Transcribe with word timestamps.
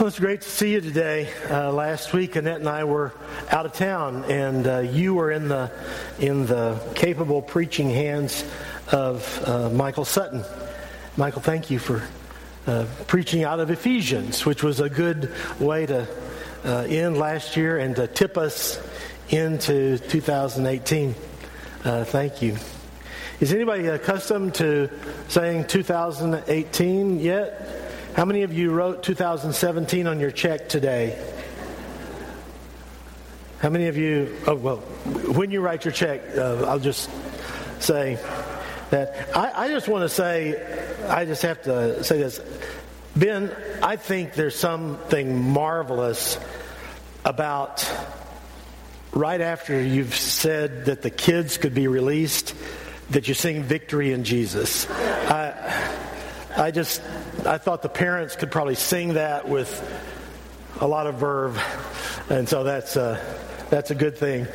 Well, 0.00 0.06
it's 0.06 0.18
great 0.18 0.40
to 0.40 0.48
see 0.48 0.72
you 0.72 0.80
today. 0.80 1.28
Uh, 1.50 1.70
last 1.70 2.14
week, 2.14 2.34
Annette 2.34 2.60
and 2.60 2.70
I 2.70 2.84
were 2.84 3.12
out 3.50 3.66
of 3.66 3.74
town, 3.74 4.24
and 4.30 4.66
uh, 4.66 4.78
you 4.78 5.12
were 5.12 5.30
in 5.30 5.48
the 5.48 5.70
in 6.18 6.46
the 6.46 6.80
capable 6.94 7.42
preaching 7.42 7.90
hands 7.90 8.42
of 8.90 9.46
uh, 9.46 9.68
Michael 9.68 10.06
Sutton. 10.06 10.42
Michael, 11.18 11.42
thank 11.42 11.70
you 11.70 11.78
for 11.78 12.02
uh, 12.66 12.86
preaching 13.08 13.44
out 13.44 13.60
of 13.60 13.70
Ephesians, 13.70 14.46
which 14.46 14.62
was 14.62 14.80
a 14.80 14.88
good 14.88 15.34
way 15.60 15.84
to 15.84 16.08
uh, 16.64 16.86
end 16.88 17.18
last 17.18 17.58
year 17.58 17.76
and 17.76 17.94
to 17.96 18.06
tip 18.06 18.38
us 18.38 18.80
into 19.28 19.98
2018. 19.98 21.14
Uh, 21.84 22.04
thank 22.04 22.40
you. 22.40 22.56
Is 23.38 23.52
anybody 23.52 23.86
accustomed 23.88 24.54
to 24.54 24.88
saying 25.28 25.66
2018 25.66 27.20
yet? 27.20 27.89
How 28.14 28.24
many 28.24 28.42
of 28.42 28.52
you 28.52 28.72
wrote 28.72 29.04
2017 29.04 30.08
on 30.08 30.18
your 30.18 30.32
check 30.32 30.68
today? 30.68 31.16
How 33.60 33.70
many 33.70 33.86
of 33.86 33.96
you, 33.96 34.36
oh, 34.48 34.56
well, 34.56 34.78
when 34.78 35.52
you 35.52 35.60
write 35.60 35.84
your 35.84 35.92
check, 35.92 36.22
uh, 36.36 36.64
I'll 36.66 36.80
just 36.80 37.08
say 37.78 38.18
that. 38.90 39.36
I, 39.36 39.66
I 39.66 39.68
just 39.68 39.86
want 39.86 40.02
to 40.02 40.08
say, 40.08 40.60
I 41.08 41.24
just 41.24 41.42
have 41.42 41.62
to 41.62 42.02
say 42.02 42.18
this. 42.18 42.40
Ben, 43.14 43.54
I 43.80 43.94
think 43.94 44.34
there's 44.34 44.56
something 44.56 45.40
marvelous 45.52 46.36
about 47.24 47.88
right 49.12 49.40
after 49.40 49.80
you've 49.80 50.16
said 50.16 50.86
that 50.86 51.02
the 51.02 51.10
kids 51.10 51.58
could 51.58 51.74
be 51.74 51.86
released, 51.86 52.54
that 53.10 53.28
you 53.28 53.34
sing 53.34 53.62
victory 53.62 54.12
in 54.12 54.24
Jesus. 54.24 54.86
I 56.56 56.70
just, 56.70 57.00
I 57.46 57.58
thought 57.58 57.82
the 57.82 57.88
parents 57.88 58.36
could 58.36 58.50
probably 58.50 58.74
sing 58.74 59.14
that 59.14 59.48
with 59.48 59.70
a 60.80 60.86
lot 60.86 61.06
of 61.06 61.16
verve, 61.16 61.56
and 62.30 62.48
so 62.48 62.64
that's 62.64 62.96
uh, 62.96 63.22
that's 63.70 63.90
a 63.90 63.94
good 63.94 64.16
thing. 64.16 64.46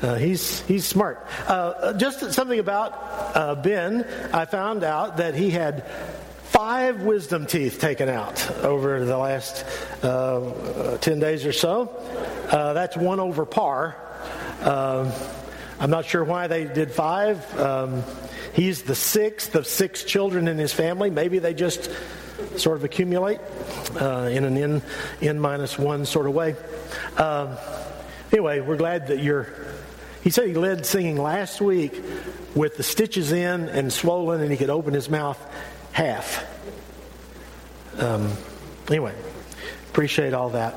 Uh, 0.00 0.14
he's 0.14 0.60
he's 0.62 0.84
smart. 0.84 1.26
Uh, 1.46 1.92
just 1.94 2.32
something 2.32 2.58
about 2.58 2.92
uh, 3.36 3.54
Ben. 3.56 4.06
I 4.32 4.44
found 4.44 4.84
out 4.84 5.18
that 5.18 5.34
he 5.34 5.50
had 5.50 5.86
five 6.44 7.02
wisdom 7.02 7.46
teeth 7.46 7.80
taken 7.80 8.08
out 8.08 8.50
over 8.64 9.04
the 9.04 9.18
last 9.18 9.64
uh, 10.04 10.96
ten 10.98 11.18
days 11.18 11.44
or 11.44 11.52
so. 11.52 11.92
That's 12.50 12.96
one 12.96 13.20
over 13.20 13.44
par. 13.44 13.96
Um, 14.62 15.12
I'm 15.80 15.90
not 15.90 16.06
sure 16.06 16.24
why 16.24 16.46
they 16.46 16.64
did 16.64 16.90
five. 16.90 17.58
Um, 17.58 18.02
He's 18.58 18.82
the 18.82 18.96
sixth 18.96 19.54
of 19.54 19.68
six 19.68 20.02
children 20.02 20.48
in 20.48 20.58
his 20.58 20.72
family. 20.72 21.10
Maybe 21.10 21.38
they 21.38 21.54
just 21.54 21.92
sort 22.56 22.76
of 22.76 22.82
accumulate 22.82 23.38
uh, 24.00 24.28
in 24.32 24.42
an 24.42 24.56
n, 24.58 24.82
n 25.22 25.38
minus 25.38 25.78
one 25.78 26.04
sort 26.04 26.26
of 26.26 26.34
way. 26.34 26.56
Um, 27.16 27.56
anyway, 28.32 28.58
we're 28.58 28.76
glad 28.76 29.06
that 29.06 29.22
you're. 29.22 29.46
He 30.24 30.30
said 30.30 30.48
he 30.48 30.54
led 30.54 30.84
singing 30.86 31.18
last 31.18 31.60
week 31.60 32.02
with 32.56 32.76
the 32.76 32.82
stitches 32.82 33.30
in 33.30 33.68
and 33.68 33.92
swollen, 33.92 34.40
and 34.40 34.50
he 34.50 34.56
could 34.56 34.70
open 34.70 34.92
his 34.92 35.08
mouth 35.08 35.38
half. 35.92 36.44
Um, 37.96 38.32
anyway, 38.88 39.14
appreciate 39.92 40.34
all 40.34 40.50
that. 40.50 40.74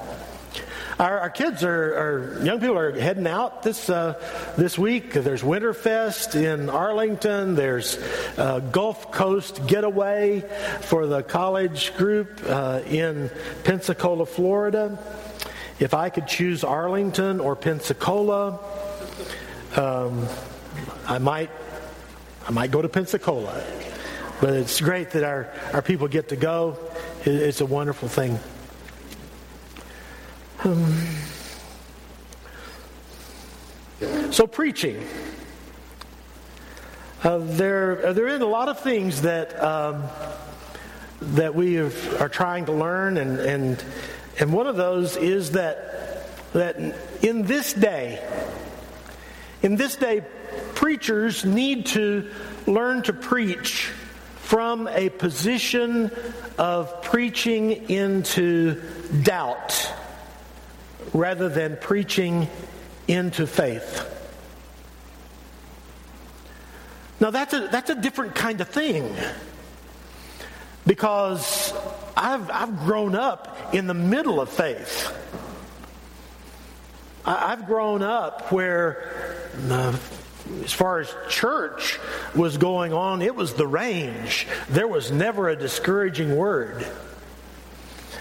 Our, 1.02 1.22
our 1.22 1.30
kids 1.32 1.64
are, 1.64 1.96
our 1.98 2.46
young 2.46 2.60
people 2.60 2.78
are 2.78 2.92
heading 2.92 3.26
out 3.26 3.64
this 3.64 3.90
uh, 3.90 4.22
this 4.56 4.78
week. 4.78 5.14
There's 5.14 5.42
Winterfest 5.42 6.36
in 6.36 6.70
Arlington. 6.70 7.56
There's 7.56 7.98
uh, 8.38 8.60
Gulf 8.60 9.12
Coast 9.12 9.66
Getaway 9.66 10.42
for 10.82 11.08
the 11.08 11.24
college 11.24 11.96
group 11.96 12.44
uh, 12.46 12.82
in 12.86 13.32
Pensacola, 13.64 14.28
Florida. 14.28 15.00
If 15.80 15.96
I 15.96 16.12
could 16.12 16.28
choose 16.28 16.64
Arlington 16.64 17.40
or 17.40 17.56
Pensacola, 17.56 18.60
um, 19.76 20.28
I 21.08 21.18
might 21.18 21.50
I 22.48 22.52
might 22.52 22.70
go 22.70 22.80
to 22.80 22.90
Pensacola. 22.90 23.59
But 24.40 24.54
it's 24.54 24.80
great 24.80 25.09
that 25.12 25.24
our, 25.24 25.52
our 25.74 25.81
people 25.81 26.08
get 26.08 26.30
to 26.30 26.36
go. 26.36 26.78
It's 27.25 27.59
a 27.59 27.66
wonderful 27.66 28.08
thing. 28.08 28.38
So, 34.32 34.48
preaching. 34.48 35.06
Uh, 37.24 37.38
there, 37.40 38.08
uh, 38.08 38.14
there 38.14 38.26
are 38.28 38.36
a 38.38 38.46
lot 38.46 38.70
of 38.70 38.80
things 38.80 39.22
that 39.22 39.62
um, 39.62 40.04
that 41.22 41.54
we 41.54 41.74
have, 41.76 42.22
are 42.22 42.30
trying 42.30 42.66
to 42.66 42.72
learn, 42.72 43.18
and, 43.18 43.40
and 43.40 43.84
and 44.40 44.54
one 44.54 44.66
of 44.66 44.76
those 44.76 45.18
is 45.18 45.52
that 45.52 46.26
that 46.54 46.78
in 47.22 47.44
this 47.44 47.74
day, 47.74 48.26
in 49.62 49.76
this 49.76 49.98
day, 49.98 50.24
preachers 50.74 51.46
need 51.46 51.86
to 51.88 52.32
learn 52.66 53.04
to 53.04 53.14
preach 53.14 53.92
from 54.38 54.88
a 54.88 55.10
position 55.10 56.10
of 56.58 57.04
preaching 57.04 57.90
into 57.90 58.82
doubt 59.24 59.94
rather 61.14 61.50
than 61.50 61.78
preaching 61.78 62.48
into 63.08 63.46
faith. 63.46 64.08
Now, 67.20 67.30
that's 67.30 67.54
a, 67.54 67.68
that's 67.68 67.90
a 67.90 67.96
different 67.96 68.34
kind 68.34 68.62
of 68.62 68.70
thing 68.70 69.16
because 70.88 71.74
I've, 72.18 72.50
I've 72.50 72.80
grown 72.80 73.16
up 73.16 73.74
in 73.74 73.88
the 73.88 73.94
middle 73.94 74.42
of 74.42 74.50
faith. 74.50 75.16
I've 77.24 77.68
grown 77.68 78.02
up 78.02 78.52
where, 78.52 79.48
as 80.64 80.74
far 80.74 81.00
as 81.00 81.16
church 81.30 82.00
was 82.36 82.58
going 82.58 82.94
on, 82.94 83.22
it 83.22 83.36
was 83.36 83.54
the 83.54 83.68
range. 83.68 84.48
There 84.70 84.88
was 84.88 85.12
never 85.12 85.48
a 85.50 85.56
discouraging 85.56 86.36
word 86.36 86.84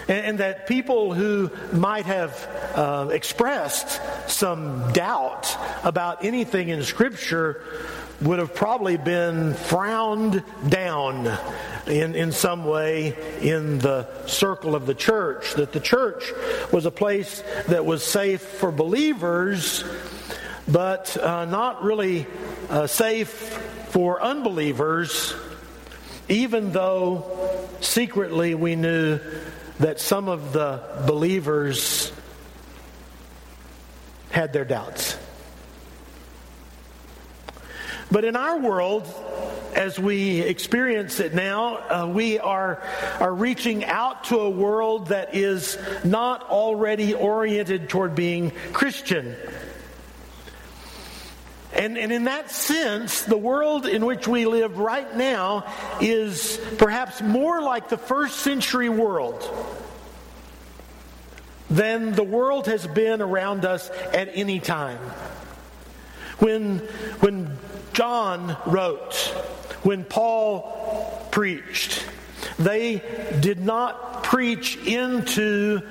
and, 0.07 0.25
and 0.25 0.37
that 0.39 0.67
people 0.67 1.13
who 1.13 1.49
might 1.73 2.05
have 2.05 2.47
uh, 2.75 3.09
expressed 3.11 4.01
some 4.29 4.91
doubt 4.93 5.55
about 5.83 6.23
anything 6.23 6.69
in 6.69 6.83
Scripture 6.83 7.61
would 8.21 8.39
have 8.39 8.53
probably 8.53 8.97
been 8.97 9.53
frowned 9.53 10.43
down 10.69 11.27
in, 11.87 12.15
in 12.15 12.31
some 12.31 12.65
way 12.65 13.15
in 13.41 13.79
the 13.79 14.07
circle 14.27 14.75
of 14.75 14.85
the 14.85 14.93
church. 14.93 15.55
That 15.55 15.71
the 15.71 15.79
church 15.79 16.31
was 16.71 16.85
a 16.85 16.91
place 16.91 17.43
that 17.67 17.85
was 17.85 18.03
safe 18.03 18.41
for 18.41 18.71
believers, 18.71 19.83
but 20.67 21.17
uh, 21.17 21.45
not 21.45 21.83
really 21.83 22.27
uh, 22.69 22.85
safe 22.87 23.29
for 23.89 24.21
unbelievers, 24.21 25.33
even 26.29 26.71
though 26.71 27.67
secretly 27.81 28.53
we 28.53 28.75
knew 28.75 29.19
that 29.81 29.99
some 29.99 30.29
of 30.29 30.53
the 30.53 30.79
believers 31.07 32.11
had 34.29 34.53
their 34.53 34.65
doubts. 34.65 35.17
But 38.11 38.23
in 38.23 38.35
our 38.35 38.59
world, 38.59 39.07
as 39.73 39.97
we 39.97 40.41
experience 40.41 41.19
it 41.19 41.33
now, 41.33 41.77
uh, 41.77 42.07
we 42.07 42.37
are, 42.37 42.83
are 43.19 43.33
reaching 43.33 43.83
out 43.83 44.25
to 44.25 44.39
a 44.39 44.49
world 44.49 45.07
that 45.07 45.33
is 45.33 45.77
not 46.03 46.43
already 46.49 47.13
oriented 47.13 47.89
toward 47.89 48.13
being 48.13 48.51
Christian. 48.73 49.35
And, 51.81 51.97
and 51.97 52.11
in 52.11 52.25
that 52.25 52.51
sense, 52.51 53.23
the 53.23 53.35
world 53.35 53.87
in 53.87 54.05
which 54.05 54.27
we 54.27 54.45
live 54.45 54.77
right 54.77 55.17
now 55.17 55.65
is 55.99 56.61
perhaps 56.77 57.23
more 57.23 57.59
like 57.59 57.89
the 57.89 57.97
first 57.97 58.41
century 58.41 58.87
world 58.87 59.41
than 61.71 62.13
the 62.13 62.23
world 62.23 62.67
has 62.67 62.85
been 62.85 63.19
around 63.19 63.65
us 63.65 63.89
at 64.13 64.29
any 64.35 64.59
time. 64.59 64.99
When, 66.37 66.77
when 67.21 67.57
John 67.93 68.57
wrote, 68.67 69.15
when 69.81 70.03
Paul 70.03 71.27
preached, 71.31 72.05
they 72.59 73.01
did 73.39 73.59
not 73.59 74.23
preach 74.23 74.77
into 74.85 75.81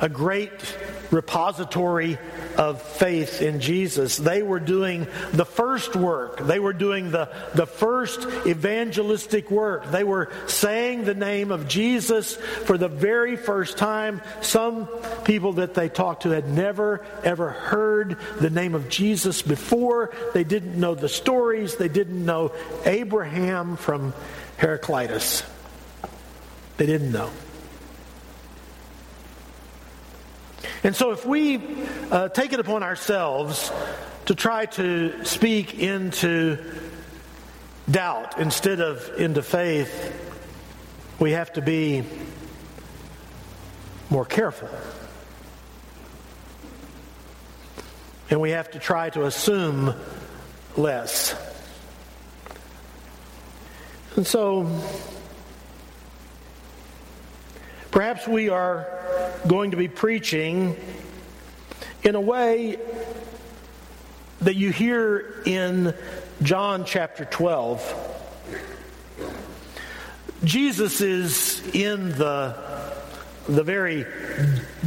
a 0.00 0.10
great 0.10 0.76
repository 1.10 2.18
of 2.56 2.82
faith 2.82 3.40
in 3.40 3.60
Jesus. 3.60 4.16
They 4.16 4.42
were 4.42 4.60
doing 4.60 5.06
the 5.32 5.44
first 5.44 5.96
work. 5.96 6.38
They 6.38 6.58
were 6.58 6.72
doing 6.72 7.10
the, 7.10 7.28
the 7.54 7.66
first 7.66 8.26
evangelistic 8.46 9.50
work. 9.50 9.90
They 9.90 10.04
were 10.04 10.30
saying 10.46 11.04
the 11.04 11.14
name 11.14 11.50
of 11.50 11.68
Jesus 11.68 12.36
for 12.36 12.76
the 12.76 12.88
very 12.88 13.36
first 13.36 13.78
time. 13.78 14.20
Some 14.42 14.86
people 15.24 15.54
that 15.54 15.74
they 15.74 15.88
talked 15.88 16.24
to 16.24 16.30
had 16.30 16.48
never, 16.48 17.04
ever 17.24 17.50
heard 17.50 18.18
the 18.40 18.50
name 18.50 18.74
of 18.74 18.88
Jesus 18.88 19.42
before. 19.42 20.12
They 20.34 20.44
didn't 20.44 20.78
know 20.78 20.94
the 20.94 21.08
stories. 21.08 21.76
They 21.76 21.88
didn't 21.88 22.24
know 22.24 22.52
Abraham 22.84 23.76
from 23.76 24.12
Heraclitus. 24.56 25.42
They 26.76 26.86
didn't 26.86 27.12
know. 27.12 27.30
And 30.82 30.94
so, 30.94 31.12
if 31.12 31.24
we 31.24 31.60
uh, 32.10 32.28
take 32.28 32.52
it 32.52 32.60
upon 32.60 32.82
ourselves 32.82 33.70
to 34.26 34.34
try 34.34 34.66
to 34.66 35.24
speak 35.24 35.78
into 35.78 36.58
doubt 37.90 38.38
instead 38.38 38.80
of 38.80 39.08
into 39.18 39.42
faith, 39.42 40.14
we 41.18 41.32
have 41.32 41.52
to 41.54 41.62
be 41.62 42.04
more 44.10 44.24
careful. 44.24 44.68
And 48.30 48.40
we 48.40 48.50
have 48.50 48.70
to 48.72 48.78
try 48.78 49.10
to 49.10 49.24
assume 49.24 49.94
less. 50.76 51.34
And 54.16 54.26
so, 54.26 54.64
perhaps 57.90 58.26
we 58.26 58.48
are 58.48 58.86
going 59.46 59.70
to 59.70 59.76
be 59.76 59.88
preaching 59.88 60.76
in 62.02 62.14
a 62.14 62.20
way 62.20 62.78
that 64.40 64.54
you 64.54 64.70
hear 64.70 65.42
in 65.44 65.94
John 66.42 66.84
chapter 66.84 67.24
12. 67.24 68.04
Jesus 70.44 71.00
is 71.00 71.60
in 71.74 72.10
the, 72.10 72.56
the 73.48 73.64
very 73.64 74.06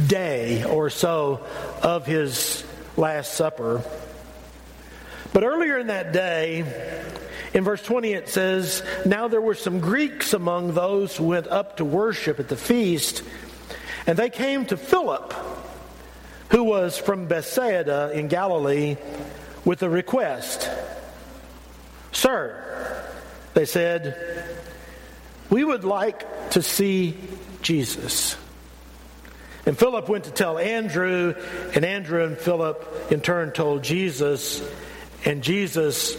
day 0.06 0.64
or 0.64 0.88
so 0.88 1.44
of 1.82 2.06
his 2.06 2.64
Last 2.96 3.34
Supper. 3.34 3.82
But 5.32 5.44
earlier 5.44 5.78
in 5.78 5.88
that 5.88 6.12
day, 6.12 7.10
in 7.54 7.64
verse 7.64 7.82
20 7.82 8.12
it 8.12 8.28
says, 8.28 8.82
Now 9.04 9.28
there 9.28 9.40
were 9.40 9.54
some 9.54 9.80
Greeks 9.80 10.32
among 10.32 10.74
those 10.74 11.16
who 11.16 11.24
went 11.24 11.48
up 11.48 11.76
to 11.76 11.84
worship 11.84 12.40
at 12.40 12.48
the 12.48 12.56
feast, 12.56 13.22
and 14.06 14.18
they 14.18 14.30
came 14.30 14.66
to 14.66 14.76
Philip, 14.76 15.34
who 16.50 16.64
was 16.64 16.98
from 16.98 17.26
Bethsaida 17.26 18.10
in 18.14 18.28
Galilee, 18.28 18.96
with 19.64 19.82
a 19.82 19.90
request. 19.90 20.68
Sir, 22.10 23.04
they 23.54 23.64
said, 23.64 24.52
we 25.50 25.64
would 25.64 25.84
like 25.84 26.50
to 26.50 26.62
see 26.62 27.16
Jesus. 27.60 28.36
And 29.66 29.78
Philip 29.78 30.08
went 30.08 30.24
to 30.24 30.30
tell 30.30 30.58
Andrew, 30.58 31.34
and 31.74 31.84
Andrew 31.84 32.24
and 32.24 32.36
Philip 32.36 33.12
in 33.12 33.20
turn 33.20 33.52
told 33.52 33.84
Jesus, 33.84 34.66
and 35.24 35.42
Jesus 35.42 36.16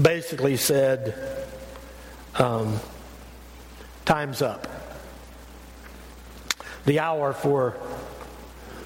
basically 0.00 0.56
said, 0.56 1.14
um, 2.36 2.78
Time's 4.04 4.40
up. 4.40 4.66
The 6.86 7.00
hour 7.00 7.34
for 7.34 7.76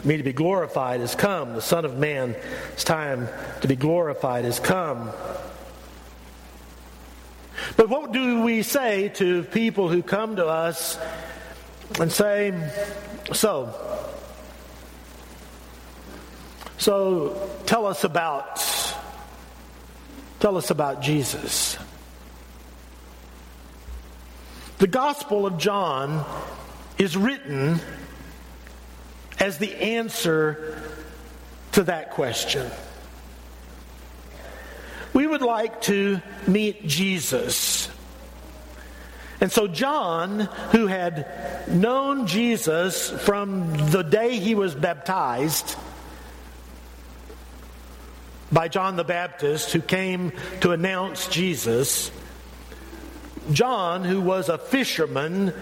me 0.03 0.17
to 0.17 0.23
be 0.25 0.32
glorified 0.32 1.00
has 1.00 1.14
come. 1.14 1.55
The 1.55 1.62
Son 1.62 1.85
of 1.85 1.97
Man's 1.97 2.37
time 2.82 3.29
to 3.61 3.69
be 3.69 3.76
glorified 3.76 4.44
has 4.44 4.59
come. 4.59 5.12
But 7.76 7.88
what 7.88 8.11
do 8.11 8.43
we 8.43 8.62
say 8.62 9.11
to 9.11 9.44
people 9.44 9.88
who 9.88 10.03
come 10.03 10.37
to 10.37 10.47
us 10.47 10.99
and 12.00 12.11
say, 12.11 12.53
so, 13.32 13.73
so 16.79 17.49
tell 17.67 17.87
us 17.87 18.03
about 18.03 18.59
tell 20.42 20.56
us 20.56 20.70
about 20.70 21.00
Jesus. 21.00 21.78
The 24.78 24.88
Gospel 24.88 25.46
of 25.46 25.56
John 25.56 26.24
is 26.98 27.16
written 27.16 27.78
as 29.38 29.58
the 29.58 29.72
answer 29.72 30.82
to 31.72 31.84
that 31.84 32.10
question. 32.10 32.68
We 35.12 35.28
would 35.28 35.42
like 35.42 35.80
to 35.82 36.20
meet 36.48 36.88
Jesus. 36.88 37.88
And 39.40 39.52
so, 39.52 39.68
John, 39.68 40.40
who 40.72 40.88
had 40.88 41.68
known 41.68 42.26
Jesus 42.26 43.10
from 43.10 43.90
the 43.90 44.02
day 44.02 44.40
he 44.40 44.56
was 44.56 44.74
baptized 44.74 45.76
by 48.52 48.69
John 48.69 48.96
the 48.96 49.04
Baptist, 49.04 49.72
who 49.72 49.81
came 49.81 50.32
to 50.60 50.72
announce 50.72 51.26
Jesus, 51.28 52.10
John, 53.50 54.04
who 54.04 54.20
was 54.20 54.49
a 54.49 54.58
fisherman 54.58 55.54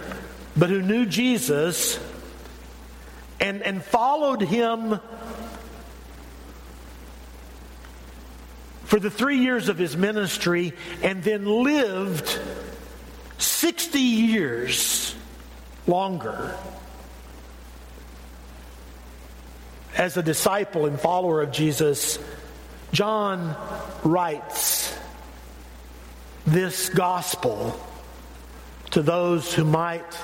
but 0.56 0.68
who 0.68 0.82
knew 0.82 1.06
Jesus 1.06 1.98
and, 3.38 3.62
and 3.62 3.82
followed 3.82 4.42
him 4.42 5.00
for 8.84 8.98
the 8.98 9.10
three 9.10 9.38
years 9.38 9.68
of 9.68 9.78
his 9.78 9.96
ministry 9.96 10.72
and 11.02 11.22
then 11.22 11.46
lived 11.46 12.38
60 13.38 13.98
years 14.00 15.14
longer 15.86 16.54
as 19.96 20.16
a 20.16 20.22
disciple 20.22 20.86
and 20.86 20.98
follower 20.98 21.42
of 21.42 21.52
Jesus, 21.52 22.18
John 22.92 23.56
writes 24.04 24.96
this 26.46 26.88
gospel 26.88 27.78
to 28.90 29.02
those 29.02 29.54
who 29.54 29.64
might 29.64 30.18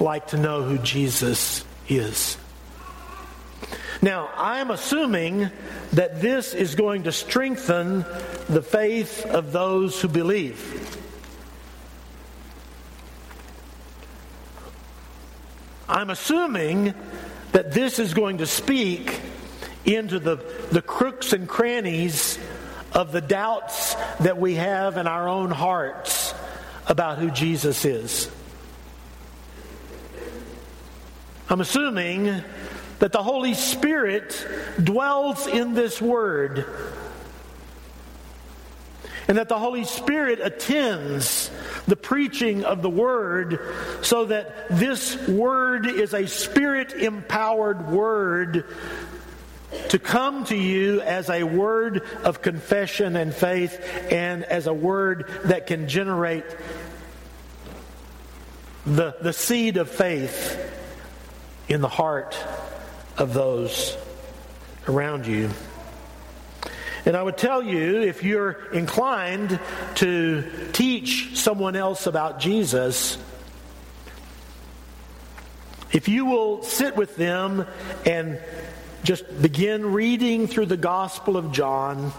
like 0.00 0.28
to 0.28 0.36
know 0.36 0.62
who 0.62 0.78
Jesus 0.78 1.64
is. 1.88 2.36
Now, 4.02 4.28
I'm 4.36 4.70
assuming 4.70 5.50
that 5.92 6.20
this 6.20 6.52
is 6.52 6.74
going 6.74 7.04
to 7.04 7.12
strengthen 7.12 8.04
the 8.48 8.62
faith 8.62 9.24
of 9.24 9.52
those 9.52 10.00
who 10.00 10.08
believe. 10.08 10.82
I'm 15.88 16.10
assuming 16.10 16.94
that 17.52 17.72
this 17.72 17.98
is 17.98 18.12
going 18.12 18.38
to 18.38 18.46
speak 18.46 19.20
into 19.86 20.18
the, 20.18 20.36
the 20.72 20.82
crooks 20.82 21.32
and 21.32 21.48
crannies 21.48 22.38
of 22.92 23.12
the 23.12 23.20
doubts 23.20 23.94
that 24.20 24.38
we 24.38 24.54
have 24.54 24.96
in 24.96 25.06
our 25.06 25.28
own 25.28 25.50
hearts 25.50 26.34
about 26.86 27.18
who 27.18 27.30
Jesus 27.30 27.84
is. 27.84 28.30
I'm 31.48 31.60
assuming 31.60 32.42
that 32.98 33.12
the 33.12 33.22
Holy 33.22 33.54
Spirit 33.54 34.46
dwells 34.82 35.46
in 35.46 35.74
this 35.74 36.00
Word 36.00 36.64
and 39.28 39.38
that 39.38 39.48
the 39.48 39.58
Holy 39.58 39.84
Spirit 39.84 40.38
attends 40.40 41.50
the 41.86 41.96
preaching 41.96 42.64
of 42.64 42.82
the 42.82 42.90
Word 42.90 43.60
so 44.02 44.26
that 44.26 44.68
this 44.70 45.16
Word 45.28 45.86
is 45.86 46.14
a 46.14 46.26
Spirit 46.26 46.92
empowered 46.92 47.88
Word 47.88 48.64
to 49.88 49.98
come 49.98 50.44
to 50.44 50.56
you 50.56 51.00
as 51.00 51.30
a 51.30 51.42
word 51.44 52.02
of 52.24 52.42
confession 52.42 53.16
and 53.16 53.34
faith 53.34 53.80
and 54.10 54.44
as 54.44 54.66
a 54.66 54.74
word 54.74 55.28
that 55.44 55.66
can 55.66 55.88
generate 55.88 56.44
the, 58.84 59.16
the 59.20 59.32
seed 59.32 59.76
of 59.76 59.90
faith 59.90 60.58
in 61.68 61.80
the 61.80 61.88
heart 61.88 62.36
of 63.18 63.34
those 63.34 63.96
around 64.86 65.26
you. 65.26 65.50
And 67.04 67.16
I 67.16 67.22
would 67.22 67.36
tell 67.36 67.62
you, 67.62 68.02
if 68.02 68.24
you're 68.24 68.52
inclined 68.72 69.60
to 69.96 70.70
teach 70.72 71.36
someone 71.36 71.76
else 71.76 72.08
about 72.08 72.40
Jesus, 72.40 73.16
if 75.92 76.08
you 76.08 76.24
will 76.24 76.62
sit 76.62 76.96
with 76.96 77.14
them 77.16 77.66
and 78.04 78.40
just 79.06 79.40
begin 79.40 79.92
reading 79.92 80.48
through 80.48 80.66
the 80.66 80.76
Gospel 80.76 81.36
of 81.36 81.52
John 81.52 82.10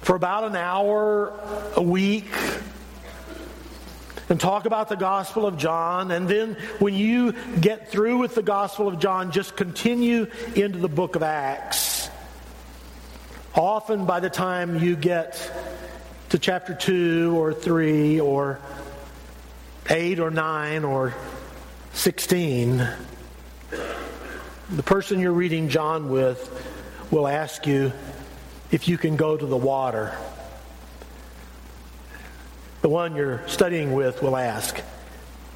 for 0.00 0.16
about 0.16 0.44
an 0.44 0.56
hour 0.56 1.30
a 1.74 1.82
week 1.82 2.24
and 4.30 4.40
talk 4.40 4.64
about 4.64 4.88
the 4.88 4.96
Gospel 4.96 5.44
of 5.44 5.58
John. 5.58 6.10
And 6.10 6.26
then 6.26 6.56
when 6.78 6.94
you 6.94 7.34
get 7.60 7.90
through 7.90 8.16
with 8.16 8.34
the 8.34 8.42
Gospel 8.42 8.88
of 8.88 8.98
John, 8.98 9.30
just 9.30 9.56
continue 9.56 10.26
into 10.54 10.78
the 10.78 10.88
book 10.88 11.16
of 11.16 11.22
Acts. 11.22 12.08
Often, 13.54 14.06
by 14.06 14.20
the 14.20 14.30
time 14.30 14.78
you 14.78 14.96
get 14.96 15.52
to 16.30 16.38
chapter 16.38 16.72
2 16.72 17.36
or 17.38 17.52
3 17.52 18.20
or 18.20 18.58
8 19.90 20.18
or 20.18 20.30
9 20.30 20.84
or 20.84 21.14
16, 21.92 22.88
the 24.70 24.82
person 24.82 25.20
you're 25.20 25.32
reading 25.32 25.68
John 25.68 26.08
with 26.08 26.50
will 27.10 27.28
ask 27.28 27.66
you 27.66 27.92
if 28.72 28.88
you 28.88 28.98
can 28.98 29.16
go 29.16 29.36
to 29.36 29.46
the 29.46 29.56
water. 29.56 30.16
The 32.82 32.88
one 32.88 33.14
you're 33.14 33.46
studying 33.46 33.92
with 33.92 34.22
will 34.22 34.36
ask 34.36 34.80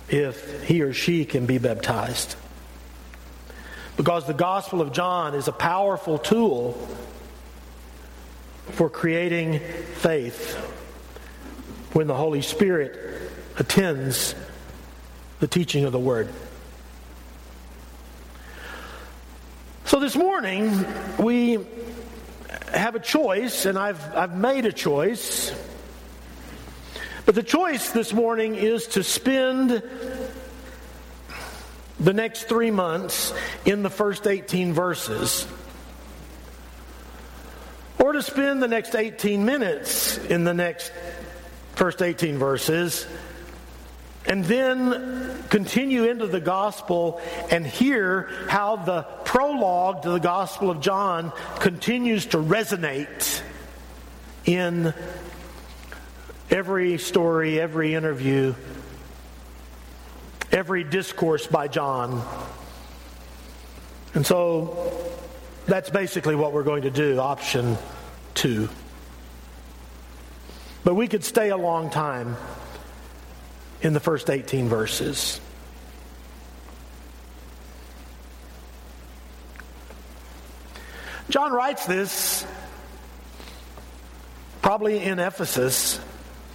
if 0.09 0.63
he 0.63 0.83
or 0.83 0.93
she 0.93 1.25
can 1.25 1.47
be 1.47 1.59
baptized. 1.59 2.37
because 3.97 4.27
the 4.27 4.33
Gospel 4.33 4.81
of 4.81 4.93
John 4.93 5.35
is 5.35 5.47
a 5.47 5.53
powerful 5.53 6.17
tool 6.19 6.73
for 8.71 8.89
creating 8.89 9.59
faith 9.59 10.55
when 11.93 12.07
the 12.07 12.15
Holy 12.15 12.41
Spirit 12.43 13.31
attends 13.59 14.35
the 15.41 15.49
teaching 15.49 15.85
of 15.85 15.93
the 15.93 15.99
Word. 15.99 16.29
So 19.91 19.99
this 19.99 20.15
morning, 20.15 20.87
we 21.19 21.59
have 22.73 22.95
a 22.95 23.01
choice, 23.01 23.67
and 23.67 23.77
I've, 23.77 24.01
I've 24.15 24.37
made 24.37 24.65
a 24.65 24.73
choice. 24.73 25.53
But 27.27 27.35
the 27.35 27.43
choice 27.43 27.91
this 27.91 28.13
morning 28.13 28.55
is 28.55 28.87
to 28.87 29.03
spend 29.03 29.83
the 31.99 32.13
next 32.13 32.45
three 32.45 32.71
months 32.71 33.35
in 33.65 33.83
the 33.83 33.91
first 33.91 34.29
18 34.29 34.75
verses, 34.75 35.45
or 37.99 38.13
to 38.13 38.23
spend 38.23 38.63
the 38.63 38.69
next 38.69 38.95
18 38.95 39.45
minutes 39.45 40.19
in 40.19 40.45
the 40.45 40.55
next 40.55 40.93
first 41.75 42.01
18 42.01 42.39
verses 42.39 43.09
and 44.27 44.45
then 44.45 45.43
continue 45.49 46.05
into 46.05 46.27
the 46.27 46.41
gospel 46.41 47.21
and 47.51 47.67
hear 47.67 48.31
how 48.49 48.77
the 48.77 49.03
prologue 49.25 50.03
to 50.03 50.11
the 50.11 50.19
gospel 50.19 50.71
of 50.71 50.81
John 50.81 51.33
continues 51.59 52.27
to 52.27 52.37
resonate 52.37 53.43
in 54.45 54.93
every 56.51 56.99
story, 56.99 57.61
every 57.61 57.95
interview, 57.95 58.55
every 60.53 60.85
discourse 60.85 61.47
by 61.47 61.69
John. 61.69 62.23
And 64.15 64.27
so 64.27 64.93
that's 65.67 65.91
basically 65.91 66.35
what 66.35 66.53
we're 66.53 66.65
going 66.65 66.83
to 66.83 66.91
do, 66.91 67.19
option 67.19 67.79
two. 68.35 68.69
But 70.83 70.95
we 70.95 71.09
could 71.09 71.25
stay 71.25 71.51
a 71.51 71.57
long 71.57 71.91
time 71.91 72.37
in 73.83 73.93
the 73.93 74.01
first 74.01 74.31
18 74.31 74.69
verses. 74.69 75.41
John 81.31 81.53
writes 81.53 81.87
this 81.87 82.45
probably 84.63 85.03
in 85.03 85.19
Ephesus. 85.19 86.01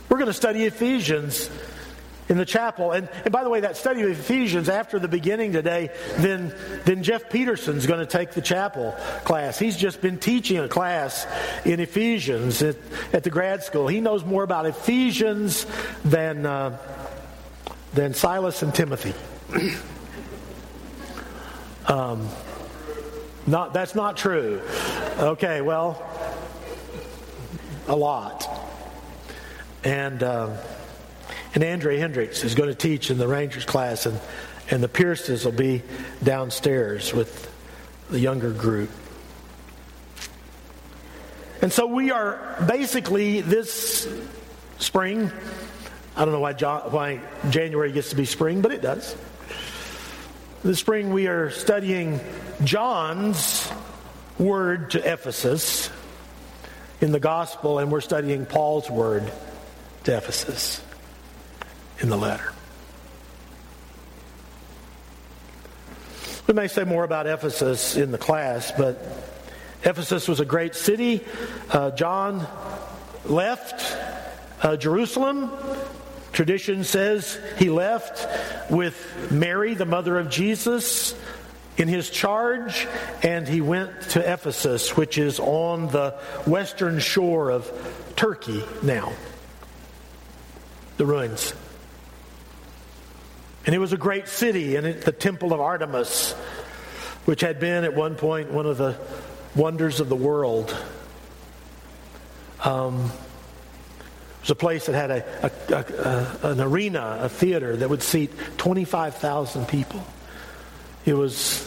We're 0.10 0.17
going 0.17 0.27
to 0.27 0.34
study 0.34 0.65
Ephesians 0.65 1.50
in 2.27 2.38
the 2.38 2.46
chapel. 2.46 2.91
And, 2.91 3.08
and 3.24 3.32
by 3.32 3.44
the 3.44 3.50
way, 3.50 3.62
that 3.62 3.77
study 3.77 4.01
of 4.01 4.10
Ephesians 4.10 4.67
after 4.70 5.00
the 5.00 5.08
beginning 5.08 5.53
today, 5.53 5.91
then, 6.17 6.53
then 6.86 7.03
Jeff 7.03 7.29
Peterson's 7.29 7.86
going 7.86 8.00
to 8.00 8.05
take 8.05 8.32
the 8.32 8.41
chapel 8.41 8.96
class. 9.24 9.58
He's 9.58 9.77
just 9.77 10.01
been 10.01 10.17
teaching 10.17 10.58
a 10.58 10.67
class 10.67 11.25
in 11.65 11.79
Ephesians 11.79 12.62
at, 12.62 12.75
at 13.13 13.24
the 13.24 13.29
grad 13.29 13.63
school. 13.63 13.88
He 13.88 14.01
knows 14.01 14.24
more 14.24 14.44
about 14.44 14.65
Ephesians 14.65 15.65
than. 16.03 16.46
Uh, 16.46 16.77
than 17.96 18.14
Silas 18.14 18.62
and 18.62 18.75
Timothy. 18.75 19.14
um, 21.88 22.28
not, 23.48 23.74
that's 23.74 23.96
not 23.96 24.18
true. 24.18 24.62
Okay, 25.18 25.62
well, 25.62 26.04
a 27.88 27.96
lot. 27.96 28.48
And, 29.86 30.22
uh, 30.22 30.58
and 31.54 31.64
Andre 31.64 31.98
Hendricks 31.98 32.44
is 32.44 32.54
going 32.54 32.70
to 32.70 32.75
teach 32.75 33.10
in 33.10 33.18
the 33.18 33.30
Rangers 33.30 33.66
class, 33.66 34.06
and, 34.06 34.20
and 34.70 34.84
the 34.84 34.90
Pierces 34.90 35.46
will 35.46 35.54
be 35.54 35.82
downstairs 36.22 37.14
with 37.14 37.50
the 38.10 38.20
younger 38.20 38.52
group. 38.52 38.90
And 41.62 41.72
so 41.72 41.88
we 41.88 42.12
are 42.12 42.58
basically 42.68 43.40
this 43.40 44.08
spring 44.80 45.32
I 46.15 46.24
don't 46.24 46.34
know 46.34 46.39
why, 46.39 46.53
why 46.53 47.19
January 47.50 47.91
gets 47.91 48.12
to 48.12 48.15
be 48.15 48.25
spring, 48.25 48.62
but 48.62 48.72
it 48.72 48.81
does. 48.81 49.15
This 50.63 50.79
spring 50.79 51.12
we 51.12 51.27
are 51.27 51.50
studying 51.50 52.22
John's 52.63 53.69
word 54.39 54.91
to 54.91 55.00
Ephesus 55.00 55.89
in 57.01 57.12
the 57.12 57.19
gospel, 57.19 57.79
and 57.79 57.91
we're 57.91 58.01
studying 58.01 58.45
Paul's 58.45 58.89
word 58.89 59.29
to 60.05 60.15
Ephesus 60.15 60.81
in 62.00 62.10
the 62.10 62.17
letter. 62.17 62.51
We 66.48 66.53
may 66.53 66.67
say 66.67 66.84
more 66.84 67.03
about 67.03 67.27
Ephesus 67.27 67.98
in 67.98 68.12
the 68.12 68.17
class, 68.17 68.72
but 68.72 69.03
Ephesus 69.84 70.27
was 70.27 70.39
a 70.39 70.45
great 70.45 70.75
city. 70.75 71.25
Uh, 71.69 71.91
John 71.91 72.48
left 73.25 73.98
uh, 74.63 74.77
Jerusalem 74.77 75.51
Tradition 76.36 76.84
says 76.84 77.39
he 77.58 77.70
left 77.70 78.70
with 78.70 79.32
Mary, 79.32 79.74
the 79.74 79.86
mother 79.86 80.20
of 80.20 80.30
Jesus, 80.30 81.15
in 81.77 81.88
his 81.88 82.10
charge, 82.10 82.89
and 83.24 83.48
he 83.48 83.62
went 83.62 84.01
to 84.10 84.20
Ephesus, 84.20 84.98
which 84.98 85.18
is 85.18 85.39
on 85.39 85.88
the 85.88 86.12
western 86.46 87.00
shore 87.00 87.51
of 87.51 87.72
Turkey 88.18 88.62
now. 88.84 89.13
The 90.98 91.06
ruins. 91.06 91.54
And 93.65 93.74
it 93.74 93.80
was 93.80 93.94
a 93.94 93.98
great 93.98 94.27
city, 94.27 94.75
and 94.75 95.01
the 95.04 95.13
temple 95.13 95.54
of 95.54 95.62
Artemis, 95.62 96.34
which 97.24 97.39
had 97.39 97.62
been 97.62 97.86
at 97.86 97.96
one 97.96 98.15
point 98.15 98.51
one 98.51 98.65
of 98.65 98.77
the 98.77 98.98
wonders 99.56 100.01
of 100.01 100.10
the 100.10 100.18
world. 100.18 100.75
Um, 102.62 103.10
was 104.46 104.52
a 104.52 104.56
place 104.56 104.86
that 104.86 104.94
had 104.94 105.10
a, 105.10 105.52
a, 105.72 106.46
a, 106.46 106.52
an 106.52 106.62
arena, 106.62 107.18
a 107.22 107.30
theater 107.30 107.75
that 107.78 107.90
would 107.90 108.04
seat 108.04 108.32
25,000 108.58 109.68
people. 109.68 110.06
It 111.04 111.16
was 111.16 111.64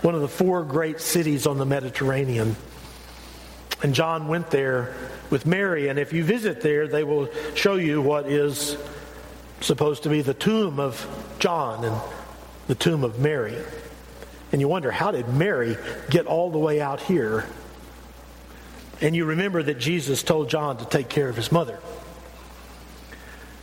one 0.00 0.16
of 0.16 0.20
the 0.20 0.26
four 0.26 0.64
great 0.64 1.00
cities 1.00 1.46
on 1.46 1.58
the 1.58 1.64
Mediterranean. 1.64 2.56
And 3.84 3.94
John 3.94 4.26
went 4.26 4.50
there 4.50 4.96
with 5.30 5.46
Mary, 5.46 5.86
and 5.86 5.96
if 5.96 6.12
you 6.12 6.24
visit 6.24 6.60
there, 6.60 6.88
they 6.88 7.04
will 7.04 7.28
show 7.54 7.76
you 7.76 8.02
what 8.02 8.26
is 8.26 8.76
supposed 9.60 10.02
to 10.02 10.08
be 10.08 10.22
the 10.22 10.34
tomb 10.34 10.80
of 10.80 11.06
John 11.38 11.84
and 11.84 12.00
the 12.66 12.74
tomb 12.74 13.04
of 13.04 13.20
Mary. 13.20 13.56
And 14.50 14.60
you 14.60 14.66
wonder, 14.66 14.90
how 14.90 15.12
did 15.12 15.28
Mary 15.28 15.76
get 16.10 16.26
all 16.26 16.50
the 16.50 16.58
way 16.58 16.80
out 16.80 17.00
here 17.00 17.46
and 19.02 19.16
you 19.16 19.24
remember 19.24 19.62
that 19.62 19.78
Jesus 19.78 20.22
told 20.22 20.48
John 20.48 20.76
to 20.78 20.84
take 20.84 21.08
care 21.08 21.28
of 21.28 21.36
his 21.36 21.50
mother. 21.50 21.80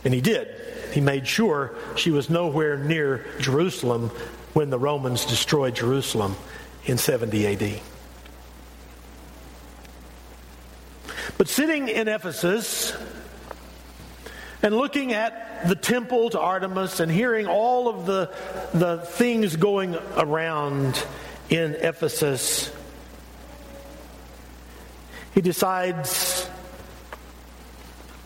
And 0.04 0.12
he 0.12 0.20
did. 0.20 0.48
He 0.92 1.00
made 1.00 1.26
sure 1.26 1.74
she 1.96 2.10
was 2.10 2.28
nowhere 2.28 2.76
near 2.76 3.26
Jerusalem 3.40 4.10
when 4.52 4.68
the 4.68 4.78
Romans 4.78 5.24
destroyed 5.24 5.74
Jerusalem 5.74 6.36
in 6.84 6.98
70 6.98 7.46
AD. 7.46 7.80
But 11.38 11.48
sitting 11.48 11.88
in 11.88 12.06
Ephesus 12.06 12.94
and 14.62 14.76
looking 14.76 15.14
at 15.14 15.66
the 15.68 15.74
temple 15.74 16.28
to 16.30 16.40
Artemis 16.40 17.00
and 17.00 17.10
hearing 17.10 17.46
all 17.46 17.88
of 17.88 18.04
the, 18.04 18.30
the 18.74 18.98
things 18.98 19.56
going 19.56 19.96
around 20.16 21.02
in 21.48 21.76
Ephesus, 21.76 22.70
he 25.34 25.40
decides 25.40 26.48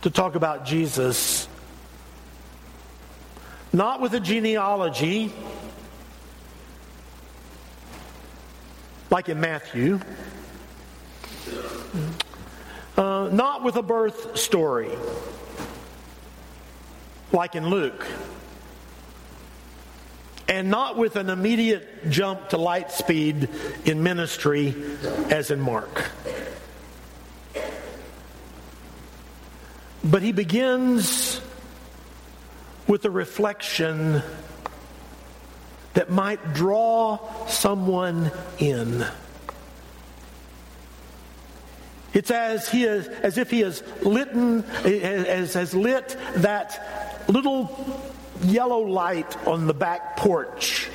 to 0.02 0.11
talk 0.11 0.34
about 0.34 0.64
Jesus 0.64 1.49
not 3.75 4.00
with 4.00 4.14
a 4.14 4.20
genealogy 4.20 5.32
like 9.11 9.28
in 9.28 9.40
Matthew, 9.40 9.99
uh, 12.96 13.28
not 13.32 13.64
with 13.64 13.75
a 13.75 13.82
birth 13.82 14.38
story 14.38 14.90
like 17.32 17.56
in 17.56 17.68
Luke, 17.68 18.06
and 20.46 20.70
not 20.70 20.96
with 20.96 21.16
an 21.16 21.28
immediate 21.28 22.08
jump 22.11 22.50
to 22.50 22.56
light 22.56 22.92
speed 22.92 23.49
in 23.84 24.04
ministry 24.04 24.75
as 25.30 25.50
in 25.50 25.61
Mark. 25.61 26.11
But 30.04 30.20
he 30.20 30.32
begins 30.32 31.40
with 32.87 33.06
a 33.06 33.11
reflection 33.11 34.23
that 35.94 36.11
might 36.11 36.52
draw 36.52 37.18
someone 37.46 38.30
in. 38.58 39.06
It's 42.12 42.30
as 42.30 42.68
he 42.68 42.84
is, 42.84 43.08
as 43.08 43.38
if 43.38 43.50
he 43.50 43.61
has 43.61 43.82
lit, 44.02 44.28
as 44.84 45.54
has 45.54 45.75
lit 45.75 46.16
that 46.37 47.25
little 47.26 48.04
yellow 48.42 48.80
light 48.80 49.46
on 49.46 49.66
the 49.66 49.75
back 49.75 50.18
porch 50.18 50.90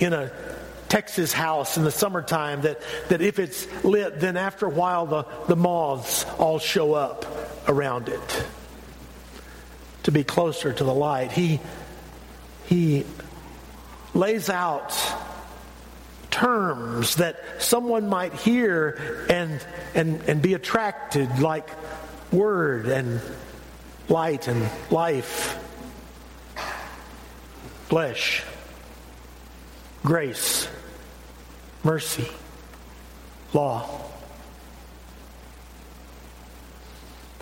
in 0.00 0.12
a 0.12 0.32
Texas 0.88 1.32
house 1.32 1.76
in 1.76 1.84
the 1.84 1.90
summertime 1.90 2.62
that, 2.62 2.80
that 3.08 3.20
if 3.20 3.38
it's 3.38 3.66
lit, 3.84 4.20
then 4.20 4.36
after 4.36 4.66
a 4.66 4.70
while 4.70 5.06
the, 5.06 5.24
the 5.46 5.56
moths 5.56 6.24
all 6.38 6.58
show 6.58 6.94
up 6.94 7.26
around 7.68 8.08
it 8.08 8.46
to 10.04 10.12
be 10.12 10.24
closer 10.24 10.72
to 10.72 10.84
the 10.84 10.94
light. 10.94 11.32
He, 11.32 11.60
he 12.66 13.04
lays 14.14 14.48
out 14.48 14.96
terms 16.30 17.16
that 17.16 17.42
someone 17.58 18.08
might 18.08 18.32
hear 18.32 19.26
and, 19.28 19.64
and, 19.94 20.22
and 20.22 20.40
be 20.40 20.54
attracted, 20.54 21.40
like 21.40 21.68
word 22.32 22.86
and 22.86 23.20
light 24.08 24.48
and 24.48 24.70
life, 24.90 25.62
flesh, 27.88 28.44
grace, 30.02 30.68
mercy, 31.88 32.28
law. 33.54 33.88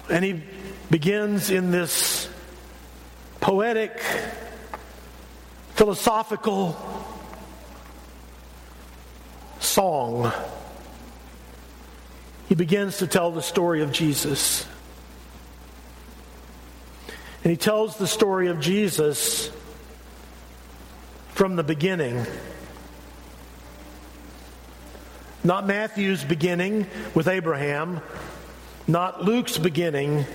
And 0.09 0.25
he 0.25 0.41
begins 0.89 1.51
in 1.51 1.73
this 1.73 2.29
poetic, 3.41 4.01
philosophical 5.71 6.77
song. 9.59 10.33
He 12.49 12.55
begins 12.55 12.99
to 12.99 13.09
tell 13.09 13.33
the 13.33 13.43
story 13.43 13.83
of 13.83 13.91
Jesus. 13.91 14.65
And 17.43 17.51
he 17.51 17.57
tells 17.57 17.97
the 17.97 18.07
story 18.07 18.47
of 18.47 18.61
Jesus 18.61 19.51
from 21.31 21.57
the 21.57 21.65
beginning. 21.65 22.25
Not 25.47 25.65
Matthew's 25.65 26.25
beginning 26.25 26.89
with 27.15 27.29
Abraham, 27.29 28.01
not 28.89 29.23
Luke's 29.23 29.59
beginning 29.59 30.27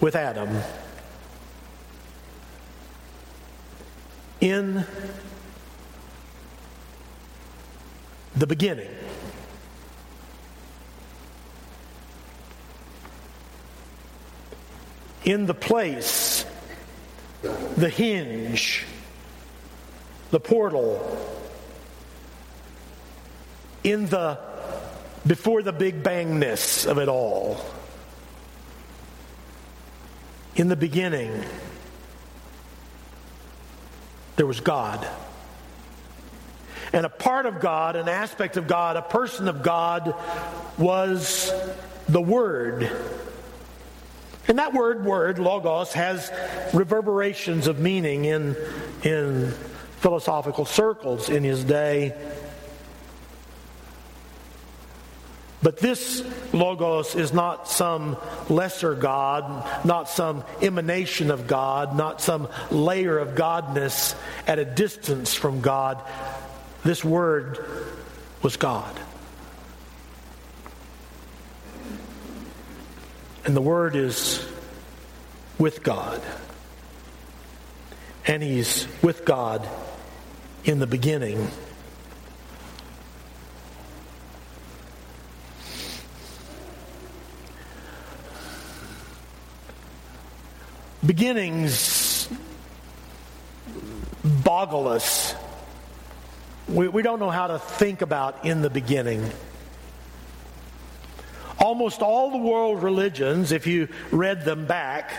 with 0.00 0.14
Adam. 0.14 0.48
In 4.40 4.86
the 8.36 8.46
beginning, 8.46 8.94
in 15.24 15.46
the 15.46 15.54
place, 15.54 16.46
the 17.76 17.90
hinge, 17.90 18.86
the 20.30 20.38
portal, 20.38 21.33
in 23.84 24.06
the 24.06 24.38
before 25.26 25.62
the 25.62 25.72
big 25.72 26.02
bangness 26.02 26.86
of 26.86 26.98
it 26.98 27.08
all. 27.08 27.64
In 30.56 30.68
the 30.68 30.76
beginning, 30.76 31.44
there 34.36 34.46
was 34.46 34.60
God. 34.60 35.06
And 36.92 37.04
a 37.04 37.08
part 37.08 37.46
of 37.46 37.60
God, 37.60 37.96
an 37.96 38.08
aspect 38.08 38.56
of 38.56 38.68
God, 38.68 38.96
a 38.96 39.02
person 39.02 39.48
of 39.48 39.62
God 39.62 40.14
was 40.78 41.52
the 42.08 42.20
Word. 42.20 42.90
And 44.46 44.58
that 44.58 44.74
word, 44.74 45.04
word, 45.04 45.38
logos, 45.38 45.94
has 45.94 46.30
reverberations 46.74 47.66
of 47.66 47.78
meaning 47.78 48.26
in, 48.26 48.54
in 49.02 49.50
philosophical 50.00 50.66
circles 50.66 51.30
in 51.30 51.42
his 51.42 51.64
day. 51.64 52.14
But 55.64 55.78
this 55.78 56.22
Logos 56.52 57.14
is 57.14 57.32
not 57.32 57.68
some 57.68 58.18
lesser 58.50 58.94
God, 58.94 59.66
not 59.82 60.10
some 60.10 60.44
emanation 60.60 61.30
of 61.30 61.46
God, 61.46 61.96
not 61.96 62.20
some 62.20 62.50
layer 62.70 63.18
of 63.18 63.28
Godness 63.30 64.14
at 64.46 64.58
a 64.58 64.66
distance 64.66 65.32
from 65.32 65.62
God. 65.62 66.02
This 66.84 67.02
Word 67.02 67.64
was 68.42 68.58
God. 68.58 68.94
And 73.46 73.56
the 73.56 73.62
Word 73.62 73.96
is 73.96 74.46
with 75.58 75.82
God. 75.82 76.20
And 78.26 78.42
He's 78.42 78.86
with 79.00 79.24
God 79.24 79.66
in 80.66 80.78
the 80.78 80.86
beginning. 80.86 81.48
Beginnings 91.04 92.28
boggle 94.24 94.88
us. 94.88 95.34
We, 96.68 96.88
we 96.88 97.02
don't 97.02 97.18
know 97.18 97.30
how 97.30 97.48
to 97.48 97.58
think 97.58 98.00
about 98.00 98.46
in 98.46 98.62
the 98.62 98.70
beginning. 98.70 99.30
Almost 101.58 102.00
all 102.00 102.30
the 102.30 102.38
world 102.38 102.82
religions, 102.82 103.52
if 103.52 103.66
you 103.66 103.88
read 104.10 104.44
them 104.44 104.66
back, 104.66 105.12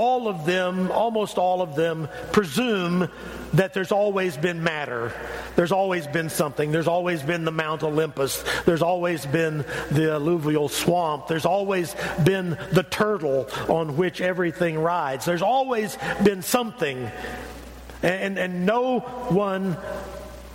all 0.00 0.28
of 0.28 0.46
them, 0.46 0.90
almost 0.90 1.36
all 1.36 1.60
of 1.60 1.76
them, 1.76 2.08
presume 2.32 3.06
that 3.52 3.74
there's 3.74 3.92
always 3.92 4.34
been 4.34 4.64
matter. 4.64 5.12
There's 5.56 5.72
always 5.72 6.06
been 6.06 6.30
something. 6.30 6.72
There's 6.72 6.86
always 6.88 7.22
been 7.22 7.44
the 7.44 7.52
Mount 7.52 7.82
Olympus. 7.82 8.42
There's 8.64 8.80
always 8.80 9.26
been 9.26 9.58
the 9.90 10.12
alluvial 10.12 10.70
swamp. 10.70 11.28
There's 11.28 11.44
always 11.44 11.94
been 12.24 12.56
the 12.72 12.82
turtle 12.82 13.46
on 13.68 13.98
which 13.98 14.22
everything 14.22 14.78
rides. 14.78 15.26
There's 15.26 15.42
always 15.42 15.98
been 16.24 16.40
something. 16.40 17.10
And, 18.02 18.38
and 18.38 18.64
no 18.64 19.00
one 19.00 19.76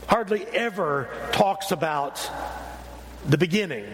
hardly 0.07 0.43
ever 0.47 1.07
talks 1.33 1.69
about 1.69 2.27
the 3.27 3.37
beginning. 3.37 3.85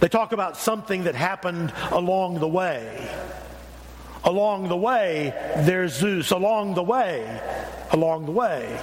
They 0.00 0.08
talk 0.08 0.32
about 0.32 0.56
something 0.56 1.04
that 1.04 1.14
happened 1.14 1.72
along 1.90 2.38
the 2.38 2.48
way. 2.48 3.10
Along 4.24 4.68
the 4.68 4.76
way, 4.76 5.32
there's 5.58 5.94
Zeus. 5.94 6.30
Along 6.30 6.74
the 6.74 6.82
way, 6.82 7.40
along 7.92 8.26
the 8.26 8.32
way. 8.32 8.80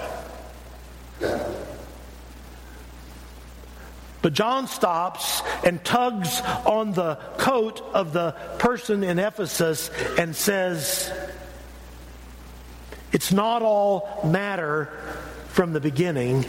But 4.22 4.34
John 4.34 4.68
stops 4.68 5.44
and 5.64 5.84
tugs 5.86 6.42
on 6.66 6.94
the 6.94 7.16
coat 7.38 7.82
of 7.94 8.12
the 8.12 8.32
person 8.58 9.04
in 9.04 9.20
Ephesus 9.20 9.92
and 10.18 10.36
says, 10.36 11.12
It's 13.12 13.32
not 13.32 13.62
all 13.62 14.22
matter 14.26 14.90
from 15.50 15.74
the 15.74 15.80
beginning. 15.80 16.46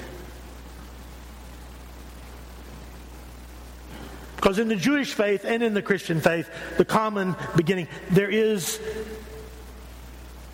Because 4.46 4.60
in 4.60 4.68
the 4.68 4.76
Jewish 4.76 5.12
faith 5.12 5.44
and 5.44 5.60
in 5.60 5.74
the 5.74 5.82
Christian 5.82 6.20
faith, 6.20 6.48
the 6.76 6.84
common 6.84 7.34
beginning, 7.56 7.88
there 8.10 8.30
is 8.30 8.80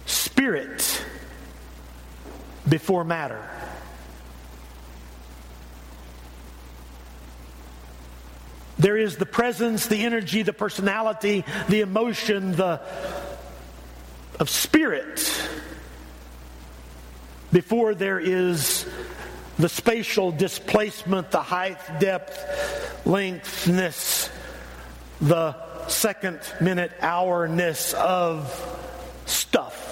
spirit 0.07 1.05
before 2.67 3.05
matter. 3.05 3.47
There 8.79 8.97
is 8.97 9.19
the 9.19 9.27
presence, 9.27 9.89
the 9.89 10.07
energy, 10.07 10.41
the 10.41 10.55
personality, 10.55 11.45
the 11.69 11.83
emotion, 11.83 12.53
the 12.53 12.81
of 14.41 14.49
spirit 14.49 15.51
before 17.53 17.95
there 17.95 18.19
is 18.19 18.87
the 19.63 19.69
spatial 19.69 20.33
displacement, 20.33 21.31
the 21.31 21.41
height, 21.41 21.79
depth, 22.01 23.07
lengthness, 23.07 24.29
the 25.21 25.55
second, 25.87 26.41
minute, 26.61 26.91
hourness 27.01 27.95
of 27.95 28.51
stuff. 29.25 29.89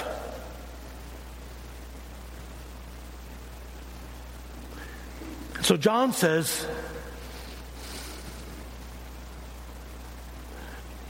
So 5.63 5.77
John 5.77 6.13
says, 6.15 6.67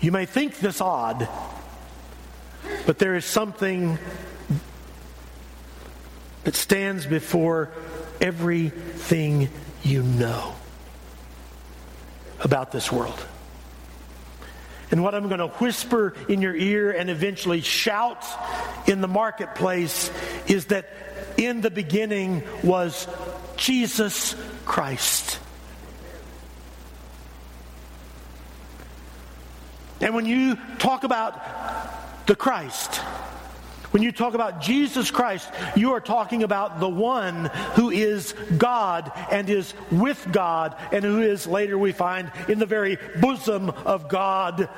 You 0.02 0.12
may 0.12 0.26
think 0.26 0.58
this 0.58 0.82
odd, 0.82 1.26
but 2.84 2.98
there 2.98 3.14
is 3.14 3.24
something 3.24 3.98
that 6.44 6.54
stands 6.54 7.06
before 7.06 7.70
everything 8.20 9.48
you 9.82 10.02
know 10.02 10.54
about 12.40 12.72
this 12.72 12.90
world. 12.90 13.24
And 14.90 15.02
what 15.04 15.14
I'm 15.14 15.28
going 15.28 15.38
to 15.38 15.48
whisper 15.48 16.14
in 16.28 16.42
your 16.42 16.54
ear 16.54 16.90
and 16.90 17.10
eventually 17.10 17.60
shout 17.60 18.24
in 18.88 19.00
the 19.00 19.08
marketplace 19.08 20.10
is 20.48 20.66
that 20.66 20.88
in 21.36 21.60
the 21.60 21.70
beginning 21.70 22.42
was 22.64 23.06
Jesus 23.56 24.34
Christ. 24.64 25.38
And 30.00 30.14
when 30.14 30.26
you 30.26 30.56
talk 30.78 31.04
about 31.04 32.26
the 32.26 32.34
Christ, 32.34 33.00
when 33.90 34.02
you 34.02 34.12
talk 34.12 34.34
about 34.34 34.60
Jesus 34.60 35.10
Christ, 35.10 35.50
you 35.74 35.94
are 35.94 36.00
talking 36.00 36.42
about 36.42 36.78
the 36.78 36.88
one 36.88 37.46
who 37.74 37.90
is 37.90 38.34
God 38.56 39.10
and 39.30 39.50
is 39.50 39.74
with 39.90 40.28
God 40.30 40.76
and 40.92 41.04
who 41.04 41.20
is, 41.20 41.46
later 41.46 41.76
we 41.76 41.92
find, 41.92 42.30
in 42.48 42.60
the 42.60 42.66
very 42.66 42.98
bosom 43.20 43.70
of 43.70 44.08
God. 44.08 44.68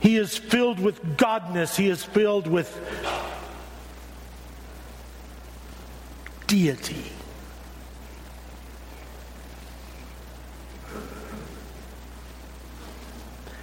He 0.00 0.16
is 0.16 0.36
filled 0.36 0.78
with 0.78 1.16
godness, 1.16 1.74
he 1.76 1.88
is 1.88 2.04
filled 2.04 2.46
with 2.46 2.72
deity. 6.46 7.12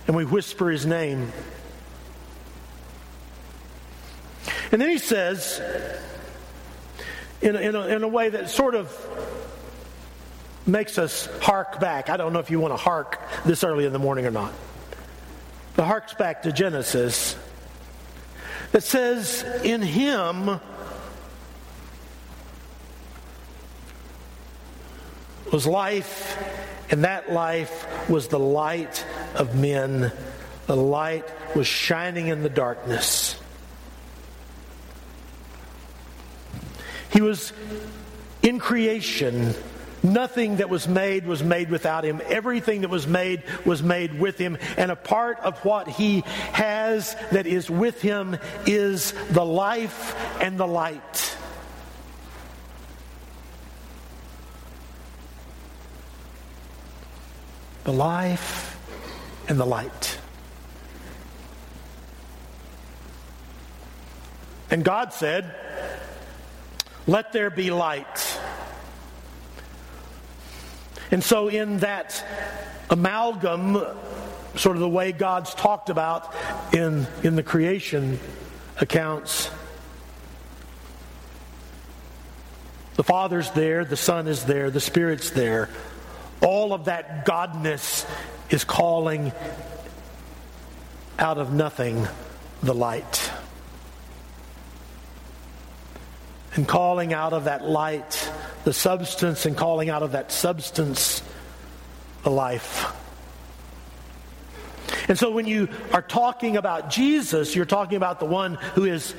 And 0.08 0.16
we 0.16 0.26
whisper 0.26 0.70
his 0.70 0.86
name. 0.86 1.32
And 4.72 4.82
then 4.82 4.90
he 4.90 4.98
says, 4.98 5.62
in 7.42 7.56
a, 7.56 7.60
in 7.60 7.76
a, 7.76 7.88
in 7.88 8.04
a 8.04 8.08
way 8.08 8.30
that 8.30 8.50
sort 8.50 8.76
of 8.76 8.92
makes 10.66 10.98
us 10.98 11.28
hark 11.42 11.80
back. 11.80 12.10
I 12.10 12.18
don't 12.18 12.34
know 12.34 12.40
if 12.40 12.50
you 12.50 12.60
want 12.60 12.74
to 12.74 12.78
hark 12.78 13.22
this 13.46 13.64
early 13.64 13.86
in 13.86 13.94
the 13.94 14.00
morning 14.00 14.26
or 14.26 14.32
not. 14.32 14.54
But 15.76 15.86
harks 15.86 16.14
back 16.14 16.44
to 16.44 16.52
Genesis 16.52 17.36
that 18.72 18.82
says, 18.82 19.44
In 19.64 19.82
him 19.82 20.60
was 25.52 25.68
life, 25.68 26.38
and 26.90 27.04
that 27.04 27.32
life 27.32 28.10
was 28.10 28.28
the 28.28 28.40
light 28.40 29.06
of 29.36 29.56
men. 29.56 30.12
The 30.68 30.76
light 30.76 31.28
was 31.56 31.68
shining 31.68 32.28
in 32.28 32.42
the 32.42 32.50
darkness. 32.50 33.35
Was 37.26 37.52
in 38.42 38.60
creation. 38.60 39.54
Nothing 40.04 40.58
that 40.58 40.70
was 40.70 40.88
made 40.88 41.26
was 41.26 41.44
made 41.44 41.70
without 41.72 42.06
him. 42.06 42.22
Everything 42.28 42.82
that 42.82 42.90
was 42.90 43.08
made 43.08 43.42
was 43.66 43.82
made 43.82 44.20
with 44.20 44.38
him. 44.38 44.58
And 44.78 44.92
a 44.92 44.96
part 44.96 45.40
of 45.40 45.58
what 45.66 45.88
he 45.90 46.22
has 46.54 47.16
that 47.32 47.48
is 47.48 47.70
with 47.70 48.02
him 48.02 48.38
is 48.68 49.14
the 49.32 49.46
life 49.46 50.16
and 50.42 50.60
the 50.60 50.68
light. 50.68 51.36
the 57.86 57.94
life 57.94 58.80
and 59.48 59.60
the 59.60 59.66
light. 59.66 60.18
And 64.72 64.84
God 64.84 65.14
said, 65.14 65.56
Let 67.08 67.34
there 67.34 67.50
be 67.50 67.70
light. 67.70 68.40
And 71.12 71.24
so, 71.24 71.48
in 71.50 71.78
that 71.80 72.26
amalgam, 72.90 73.76
sort 74.56 74.76
of 74.76 74.80
the 74.80 74.90
way 74.90 75.12
God's 75.12 75.54
talked 75.54 75.90
about 75.90 76.34
in, 76.74 77.06
in 77.24 77.36
the 77.36 77.44
creation 77.44 78.20
accounts, 78.82 79.52
the 82.96 83.04
Father's 83.04 83.52
there, 83.52 83.86
the 83.86 83.98
Son 83.98 84.28
is 84.28 84.46
there, 84.46 84.72
the 84.72 84.80
Spirit's 84.80 85.30
there. 85.30 85.70
All 86.42 86.74
of 86.74 86.86
that 86.86 87.26
godness 87.26 88.10
is 88.50 88.64
calling 88.64 89.32
out 91.20 91.38
of 91.38 91.54
nothing 91.54 92.08
the 92.64 92.74
light. 92.74 93.25
And 96.56 96.68
calling 96.68 97.14
out 97.14 97.34
of 97.34 97.46
that 97.46 97.66
light 97.66 98.32
the 98.64 98.74
substance, 98.74 99.46
and 99.46 99.56
calling 99.56 99.90
out 99.90 100.04
of 100.04 100.14
that 100.14 100.32
substance 100.32 101.22
the 102.24 102.32
life. 102.32 102.92
And 105.08 105.20
so 105.20 105.32
when 105.32 105.46
you 105.46 105.70
are 105.92 106.02
talking 106.02 106.58
about 106.58 106.90
Jesus, 106.90 107.56
you're 107.56 107.66
talking 107.66 107.98
about 107.98 108.20
the 108.20 108.26
one 108.26 108.56
who 108.74 108.86
is 108.86 109.14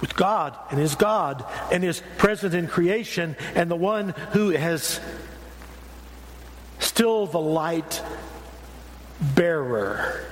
with 0.00 0.14
God 0.14 0.56
and 0.70 0.80
is 0.80 0.94
God 0.94 1.44
and 1.72 1.84
is 1.84 2.02
present 2.16 2.54
in 2.54 2.68
creation 2.68 3.36
and 3.54 3.70
the 3.70 3.76
one 3.76 4.10
who 4.32 4.50
has 4.50 5.00
still 6.78 7.26
the 7.26 7.40
light 7.40 8.02
bearer. 9.20 10.24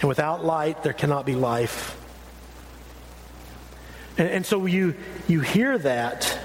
And 0.00 0.08
without 0.08 0.44
light, 0.44 0.82
there 0.82 0.92
cannot 0.92 1.26
be 1.26 1.34
life. 1.34 1.96
And, 4.18 4.28
and 4.28 4.46
so 4.46 4.66
you, 4.66 4.94
you 5.28 5.40
hear 5.40 5.78
that. 5.78 6.38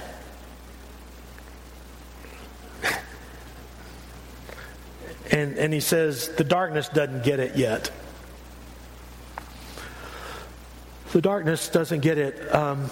And, 5.32 5.58
and 5.58 5.74
he 5.74 5.80
says, 5.80 6.30
the 6.30 6.44
darkness 6.44 6.90
doesn't 6.90 7.24
get 7.24 7.40
it 7.40 7.56
yet. 7.56 7.92
The 11.12 11.22
darkness 11.22 11.70
doesn't 11.70 12.02
get 12.02 12.20
it. 12.20 12.54
Um, 12.54 12.90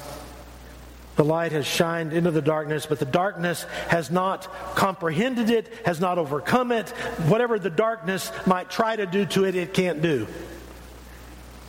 the 1.18 1.26
light 1.26 1.52
has 1.52 1.68
shined 1.68 2.14
into 2.14 2.32
the 2.32 2.42
darkness, 2.42 2.88
but 2.88 2.98
the 2.98 3.06
darkness 3.06 3.64
has 3.90 4.10
not 4.10 4.52
comprehended 4.76 5.52
it, 5.52 5.72
has 5.86 6.00
not 6.00 6.18
overcome 6.18 6.72
it. 6.72 6.90
Whatever 7.28 7.60
the 7.60 7.70
darkness 7.70 8.32
might 8.48 8.72
try 8.72 8.96
to 8.96 9.06
do 9.06 9.26
to 9.28 9.46
it, 9.46 9.56
it 9.56 9.74
can't 9.74 10.02
do. 10.02 10.28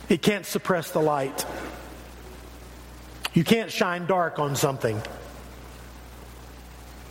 It 0.09 0.23
can't 0.23 0.45
suppress 0.45 0.89
the 0.91 1.01
light. 1.01 1.45
You 3.33 3.43
can't 3.43 3.71
shine 3.71 4.05
dark 4.05 4.39
on 4.39 4.55
something. 4.55 5.01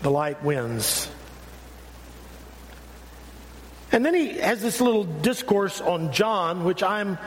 The 0.02 0.10
light 0.10 0.42
wins. 0.42 1.08
And 3.90 4.06
then 4.06 4.14
he 4.14 4.38
has 4.38 4.62
this 4.62 4.80
little 4.80 5.04
discourse 5.04 5.80
on 5.80 6.12
John, 6.12 6.64
which 6.64 6.82
I'm 6.82 7.18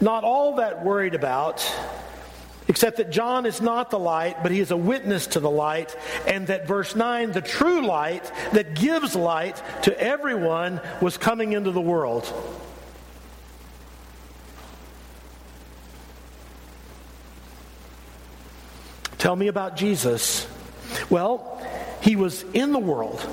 not 0.00 0.24
all 0.24 0.56
that 0.56 0.84
worried 0.84 1.14
about 1.14 1.64
except 2.68 2.98
that 2.98 3.10
John 3.10 3.46
is 3.46 3.60
not 3.60 3.90
the 3.90 3.98
light, 3.98 4.42
but 4.42 4.52
he 4.52 4.60
is 4.60 4.70
a 4.70 4.76
witness 4.76 5.26
to 5.28 5.40
the 5.40 5.50
light, 5.50 5.96
and 6.26 6.46
that 6.48 6.68
verse 6.68 6.94
9, 6.94 7.32
the 7.32 7.40
true 7.40 7.84
light 7.84 8.30
that 8.52 8.74
gives 8.74 9.16
light 9.16 9.60
to 9.82 9.98
everyone, 9.98 10.80
was 11.00 11.16
coming 11.16 11.54
into 11.54 11.70
the 11.70 11.80
world. 11.80 12.30
Tell 19.18 19.34
me 19.34 19.48
about 19.48 19.76
Jesus. 19.76 20.46
Well, 21.10 21.60
he 22.00 22.16
was 22.16 22.44
in 22.54 22.72
the 22.72 22.78
world. 22.78 23.24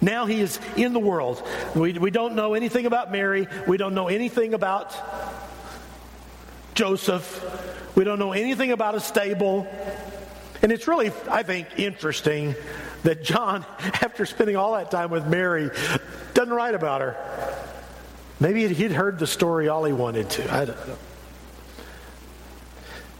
Now 0.00 0.26
he 0.26 0.40
is 0.40 0.58
in 0.76 0.92
the 0.92 1.00
world. 1.00 1.42
We, 1.74 1.92
we 1.92 2.10
don't 2.10 2.34
know 2.34 2.54
anything 2.54 2.86
about 2.86 3.12
Mary. 3.12 3.48
We 3.66 3.76
don't 3.76 3.94
know 3.94 4.08
anything 4.08 4.54
about 4.54 4.94
Joseph. 6.74 7.96
We 7.96 8.04
don't 8.04 8.18
know 8.18 8.32
anything 8.32 8.70
about 8.70 8.94
a 8.94 9.00
stable. 9.00 9.66
And 10.62 10.72
it's 10.72 10.88
really, 10.88 11.12
I 11.28 11.42
think, 11.42 11.66
interesting 11.78 12.54
that 13.02 13.22
John, 13.22 13.66
after 13.80 14.24
spending 14.24 14.56
all 14.56 14.74
that 14.74 14.90
time 14.90 15.10
with 15.10 15.26
Mary, 15.26 15.70
doesn't 16.34 16.52
write 16.52 16.74
about 16.74 17.00
her. 17.00 17.16
Maybe 18.40 18.66
he'd 18.72 18.92
heard 18.92 19.18
the 19.18 19.26
story 19.26 19.68
all 19.68 19.84
he 19.84 19.92
wanted 19.92 20.30
to. 20.30 20.54
I 20.54 20.64
don't 20.64 20.88
know. 20.88 20.96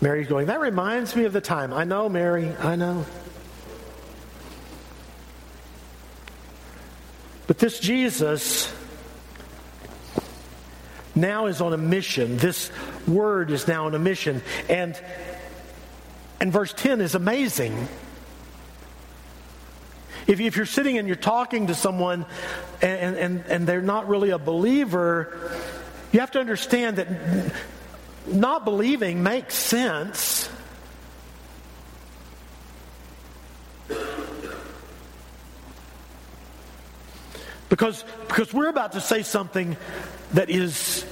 Mary's 0.01 0.29
going, 0.29 0.47
That 0.47 0.61
reminds 0.61 1.17
me 1.17 1.25
of 1.25 1.33
the 1.33 1.41
time. 1.41 1.73
I 1.73 1.85
know, 1.85 2.09
Mary, 2.09 2.55
I 2.61 2.77
know. 2.77 3.05
But 7.47 7.59
this 7.59 7.81
Jesus 7.81 8.73
now 11.15 11.47
is 11.47 11.61
on 11.61 11.73
a 11.73 11.79
mission. 11.79 12.37
This 12.37 12.71
word 13.07 13.51
is 13.51 13.67
now 13.67 13.87
on 13.87 13.95
a 13.95 13.99
mission. 13.99 14.43
And, 14.69 15.01
and 16.41 16.53
verse 16.53 16.73
10 16.73 17.01
is 17.01 17.15
amazing. 17.15 17.89
If, 20.27 20.41
if 20.41 20.57
you're 20.57 20.67
sitting 20.67 20.99
and 20.99 21.09
you're 21.09 21.17
talking 21.17 21.69
to 21.69 21.75
someone 21.75 22.27
and, 22.83 23.17
and, 23.17 23.45
and 23.49 23.67
they're 23.67 23.81
not 23.81 24.09
really 24.09 24.31
a 24.31 24.39
believer, 24.39 25.51
you 26.13 26.21
have 26.21 26.31
to 26.33 26.41
understand 26.41 26.97
that 26.97 27.09
not 28.33 28.65
believing 28.65 29.23
makes 29.23 29.55
sense. 29.55 30.49
Because, 37.69 38.05
because 38.29 38.53
we're 38.53 38.69
about 38.69 38.93
to 38.93 39.01
say 39.01 39.23
something 39.23 39.77
that 40.33 40.49
is 40.51 41.05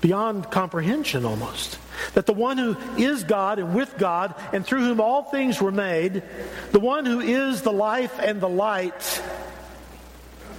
beyond 0.00 0.50
comprehension 0.50 1.24
almost. 1.24 1.78
That 2.14 2.26
the 2.26 2.32
one 2.32 2.58
who 2.58 2.76
is 2.96 3.24
God 3.24 3.58
and 3.58 3.74
with 3.74 3.96
God 3.96 4.34
and 4.52 4.66
through 4.66 4.80
whom 4.80 5.00
all 5.00 5.24
things 5.24 5.60
were 5.60 5.70
made, 5.70 6.22
the 6.72 6.80
one 6.80 7.06
who 7.06 7.20
is 7.20 7.62
the 7.62 7.72
life 7.72 8.18
and 8.18 8.40
the 8.40 8.48
light, 8.48 9.22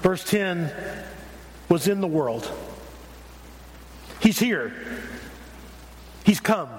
verse 0.02 0.24
10, 0.24 0.72
was 1.70 1.88
in 1.88 2.02
the 2.02 2.08
world. 2.08 2.50
He's 4.24 4.40
here. 4.40 4.74
He's 6.24 6.40
come. 6.40 6.70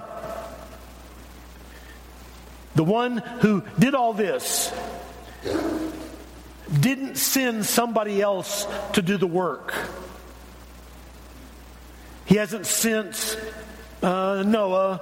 The 2.73 2.83
one 2.83 3.17
who 3.17 3.63
did 3.77 3.93
all 3.93 4.13
this 4.13 4.73
didn't 6.79 7.17
send 7.17 7.67
somebody 7.67 8.19
else 8.19 8.65
to 8.93 9.03
do 9.03 9.17
the 9.17 9.27
work. 9.27 9.75
He 12.25 12.35
hasn't 12.37 12.65
sent 12.65 13.39
uh, 14.01 14.43
Noah. 14.43 14.99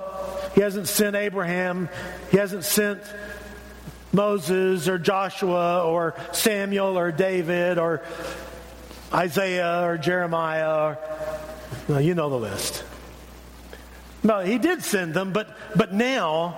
He 0.53 0.59
hasn't 0.59 0.89
sent 0.89 1.15
Abraham. 1.15 1.87
He 2.29 2.37
hasn't 2.37 2.65
sent 2.65 3.01
Moses 4.11 4.89
or 4.89 4.99
Joshua 4.99 5.85
or 5.85 6.15
Samuel 6.33 6.97
or 6.97 7.13
David 7.13 7.77
or 7.77 8.03
Isaiah 9.13 9.87
or 9.87 9.97
Jeremiah. 9.97 10.75
Or, 10.75 10.99
well, 11.87 12.01
you 12.01 12.15
know 12.15 12.29
the 12.29 12.39
list. 12.39 12.83
No, 14.23 14.39
he 14.39 14.57
did 14.57 14.83
send 14.83 15.13
them, 15.13 15.33
but, 15.33 15.55
but 15.75 15.93
now 15.93 16.57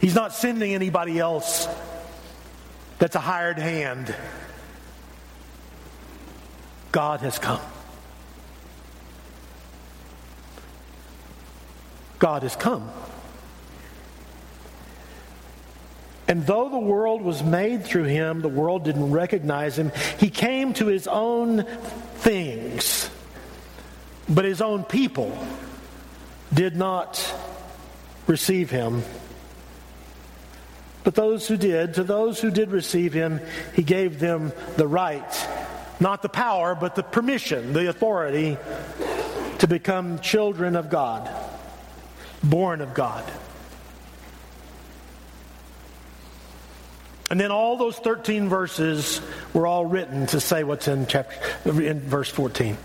he's 0.00 0.14
not 0.14 0.32
sending 0.32 0.74
anybody 0.74 1.18
else 1.18 1.66
that's 2.98 3.16
a 3.16 3.20
hired 3.20 3.58
hand. 3.58 4.14
God 6.92 7.20
has 7.20 7.38
come. 7.38 7.60
God 12.18 12.42
has 12.42 12.56
come. 12.56 12.90
And 16.26 16.46
though 16.46 16.68
the 16.68 16.78
world 16.78 17.22
was 17.22 17.42
made 17.42 17.84
through 17.84 18.04
him, 18.04 18.42
the 18.42 18.48
world 18.48 18.84
didn't 18.84 19.10
recognize 19.10 19.78
him. 19.78 19.92
He 20.18 20.28
came 20.28 20.74
to 20.74 20.86
his 20.86 21.08
own 21.08 21.64
things, 22.16 23.08
but 24.28 24.44
his 24.44 24.60
own 24.60 24.84
people 24.84 25.36
did 26.52 26.76
not 26.76 27.34
receive 28.26 28.70
him. 28.70 29.02
But 31.04 31.14
those 31.14 31.48
who 31.48 31.56
did, 31.56 31.94
to 31.94 32.04
those 32.04 32.40
who 32.40 32.50
did 32.50 32.70
receive 32.70 33.12
him, 33.12 33.40
he 33.74 33.82
gave 33.82 34.18
them 34.18 34.52
the 34.76 34.86
right, 34.86 35.48
not 36.00 36.22
the 36.22 36.28
power, 36.28 36.74
but 36.74 36.94
the 36.94 37.02
permission, 37.02 37.72
the 37.72 37.88
authority 37.88 38.58
to 39.58 39.66
become 39.66 40.18
children 40.20 40.76
of 40.76 40.90
God 40.90 41.28
born 42.42 42.80
of 42.80 42.94
God. 42.94 43.24
And 47.30 47.38
then 47.38 47.50
all 47.50 47.76
those 47.76 47.96
13 47.96 48.48
verses 48.48 49.20
were 49.52 49.66
all 49.66 49.84
written 49.84 50.26
to 50.28 50.40
say 50.40 50.64
what's 50.64 50.88
in 50.88 51.06
chapter 51.06 51.38
in 51.82 52.00
verse 52.00 52.30
14. 52.30 52.76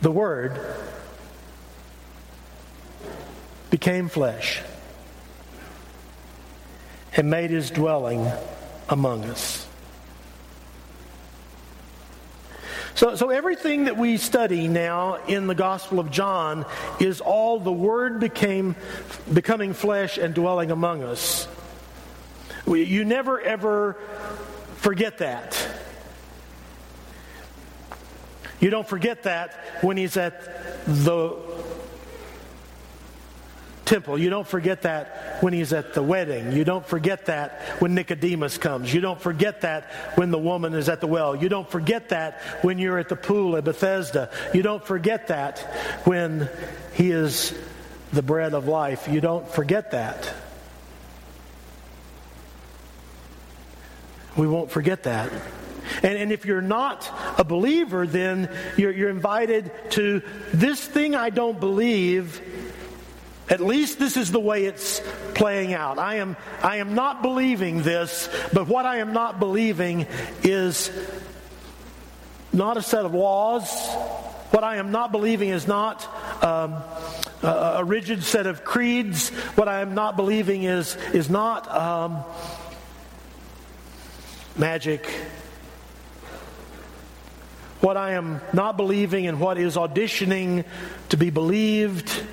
The 0.00 0.10
word 0.10 0.58
became 3.70 4.08
flesh 4.08 4.62
and 7.16 7.30
made 7.30 7.50
his 7.50 7.70
dwelling 7.70 8.30
among 8.88 9.24
us. 9.24 9.66
So, 12.94 13.16
so 13.16 13.30
everything 13.30 13.84
that 13.84 13.96
we 13.96 14.18
study 14.18 14.68
now 14.68 15.24
in 15.26 15.46
the 15.46 15.54
Gospel 15.54 16.00
of 16.00 16.10
John 16.10 16.66
is 16.98 17.20
all 17.22 17.58
the 17.58 17.72
Word 17.72 18.20
became 18.20 18.76
becoming 19.32 19.72
flesh 19.72 20.18
and 20.18 20.34
dwelling 20.34 20.70
among 20.70 21.02
us. 21.02 21.48
We, 22.66 22.82
you 22.82 23.06
never 23.06 23.40
ever 23.40 23.94
forget 24.76 25.18
that. 25.18 25.69
You 28.60 28.70
don't 28.70 28.86
forget 28.86 29.24
that 29.24 29.54
when 29.80 29.96
he's 29.96 30.16
at 30.16 30.84
the 30.86 31.36
temple. 33.90 34.18
You 34.18 34.30
don't 34.30 34.46
forget 34.46 34.82
that 34.82 35.42
when 35.42 35.52
he's 35.52 35.72
at 35.72 35.94
the 35.94 36.02
wedding. 36.02 36.52
You 36.52 36.64
don't 36.64 36.86
forget 36.86 37.26
that 37.26 37.60
when 37.80 37.94
Nicodemus 37.94 38.56
comes. 38.58 38.94
You 38.94 39.00
don't 39.00 39.20
forget 39.20 39.62
that 39.62 39.90
when 40.14 40.30
the 40.30 40.38
woman 40.38 40.74
is 40.74 40.88
at 40.88 41.00
the 41.00 41.08
well. 41.08 41.34
You 41.34 41.48
don't 41.48 41.68
forget 41.68 42.10
that 42.10 42.40
when 42.62 42.78
you're 42.78 42.98
at 42.98 43.08
the 43.08 43.16
pool 43.16 43.56
at 43.56 43.64
Bethesda. 43.64 44.30
You 44.54 44.62
don't 44.62 44.84
forget 44.86 45.26
that 45.26 45.58
when 46.04 46.48
he 46.94 47.10
is 47.10 47.52
the 48.12 48.22
bread 48.22 48.54
of 48.54 48.68
life. 48.68 49.08
You 49.08 49.20
don't 49.20 49.48
forget 49.48 49.90
that. 49.90 50.32
We 54.36 54.46
won't 54.46 54.70
forget 54.70 55.02
that. 55.04 55.32
And, 56.02 56.16
and 56.16 56.32
if 56.32 56.44
you're 56.44 56.60
not 56.60 57.10
a 57.38 57.44
believer, 57.44 58.06
then 58.06 58.48
you're, 58.76 58.92
you're 58.92 59.10
invited 59.10 59.70
to 59.90 60.22
this 60.52 60.84
thing 60.84 61.14
I 61.14 61.30
don't 61.30 61.58
believe 61.58 62.40
at 63.50 63.60
least 63.60 63.98
this 63.98 64.16
is 64.16 64.30
the 64.30 64.38
way 64.38 64.66
it's 64.66 65.02
playing 65.34 65.74
out. 65.74 65.98
I 65.98 66.16
am, 66.16 66.36
I 66.62 66.76
am 66.76 66.94
not 66.94 67.20
believing 67.20 67.82
this, 67.82 68.28
but 68.52 68.68
what 68.68 68.86
I 68.86 68.98
am 68.98 69.12
not 69.12 69.40
believing 69.40 70.06
is 70.44 70.92
not 72.52 72.76
a 72.76 72.82
set 72.82 73.04
of 73.04 73.12
laws. 73.12 73.68
What 74.52 74.62
I 74.62 74.76
am 74.76 74.92
not 74.92 75.10
believing 75.10 75.48
is 75.48 75.66
not 75.66 76.06
um, 76.44 76.80
a, 77.42 77.84
rigid 77.84 78.22
set 78.22 78.46
of 78.46 78.64
creeds. 78.64 79.30
What 79.56 79.66
I 79.66 79.80
am 79.80 79.94
not 79.94 80.14
believing 80.16 80.62
is, 80.62 80.96
is 81.12 81.28
not 81.28 81.68
um, 81.74 82.22
magic. 84.56 85.12
What 87.80 87.96
I 87.96 88.12
am 88.12 88.42
not 88.52 88.76
believing 88.76 89.26
and 89.26 89.40
what 89.40 89.56
is 89.56 89.76
auditioning 89.76 90.64
to 91.08 91.16
be 91.16 91.30
believed 91.30 92.24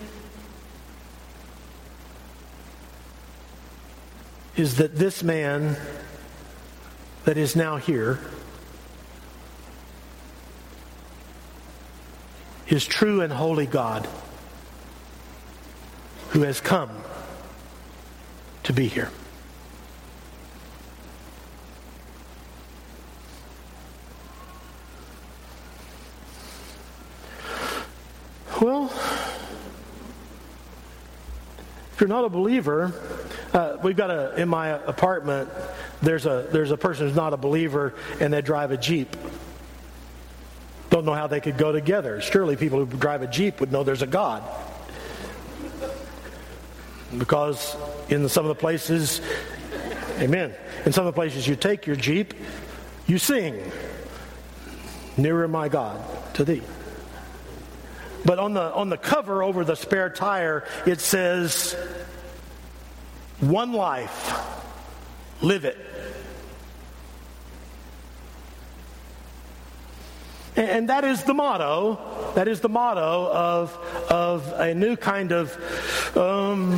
is 4.58 4.78
that 4.78 4.96
this 4.96 5.24
man 5.24 5.78
that 7.24 7.38
is 7.38 7.56
now 7.56 7.78
here 7.78 8.20
is 12.68 12.86
true 12.86 13.22
and 13.22 13.32
holy 13.32 13.68
God 13.68 14.08
who 16.30 16.42
has 16.42 16.60
come 16.60 16.90
to 18.64 18.74
be 18.74 18.88
here. 18.88 19.10
Well, 28.62 28.86
if 31.94 31.98
you're 32.00 32.08
not 32.08 32.26
a 32.26 32.30
believer, 32.30 32.92
uh, 33.54 33.78
we've 33.84 33.96
got 33.96 34.10
a 34.10 34.36
in 34.36 34.50
my 34.50 34.70
apartment. 34.70 35.50
There's 36.02 36.26
a 36.26 36.48
there's 36.52 36.72
a 36.72 36.78
person 36.78 37.08
who's 37.08 37.16
not 37.16 37.34
a 37.34 37.38
believer, 37.38 37.94
and 38.20 38.34
they 38.34 38.42
drive 38.42 38.72
a 38.72 38.78
jeep. 38.78 39.16
Don't 40.90 41.06
know 41.06 41.14
how 41.14 41.28
they 41.28 41.40
could 41.40 41.58
go 41.58 41.72
together. 41.72 42.20
Surely 42.20 42.56
people 42.56 42.84
who 42.84 42.98
drive 42.98 43.22
a 43.22 43.28
jeep 43.28 43.60
would 43.60 43.72
know 43.72 43.84
there's 43.84 44.02
a 44.02 44.08
God, 44.08 44.42
because 47.16 47.76
in 48.10 48.28
some 48.28 48.44
of 48.44 48.50
the 48.50 48.56
places, 48.60 49.22
Amen. 50.20 50.56
In 50.86 50.94
some 50.94 51.06
of 51.06 51.14
the 51.14 51.20
places 51.20 51.48
you 51.48 51.56
take 51.56 51.86
your 51.86 51.96
jeep, 51.96 52.34
you 53.06 53.20
sing, 53.20 53.72
"Nearer, 55.16 55.48
my 55.48 55.70
God, 55.70 56.02
to 56.34 56.44
Thee." 56.44 56.64
But 58.26 58.40
on 58.40 58.54
the 58.54 58.74
on 58.74 58.90
the 58.90 58.98
cover 58.98 59.44
over 59.44 59.64
the 59.64 59.76
spare 59.76 60.10
tire, 60.10 60.66
it 60.86 61.00
says 61.00 61.76
one 63.40 63.74
life. 63.74 64.34
Live 65.42 65.66
it. 65.66 65.78
And 70.58 70.90
that 70.90 71.04
is 71.04 71.24
the 71.24 71.36
motto. 71.36 72.34
That 72.34 72.48
is 72.48 72.62
the 72.62 72.70
motto 72.70 73.32
of, 73.32 73.78
of 74.10 74.52
a 74.54 74.74
new 74.74 74.96
kind 74.96 75.32
of 75.32 76.18
um, 76.18 76.74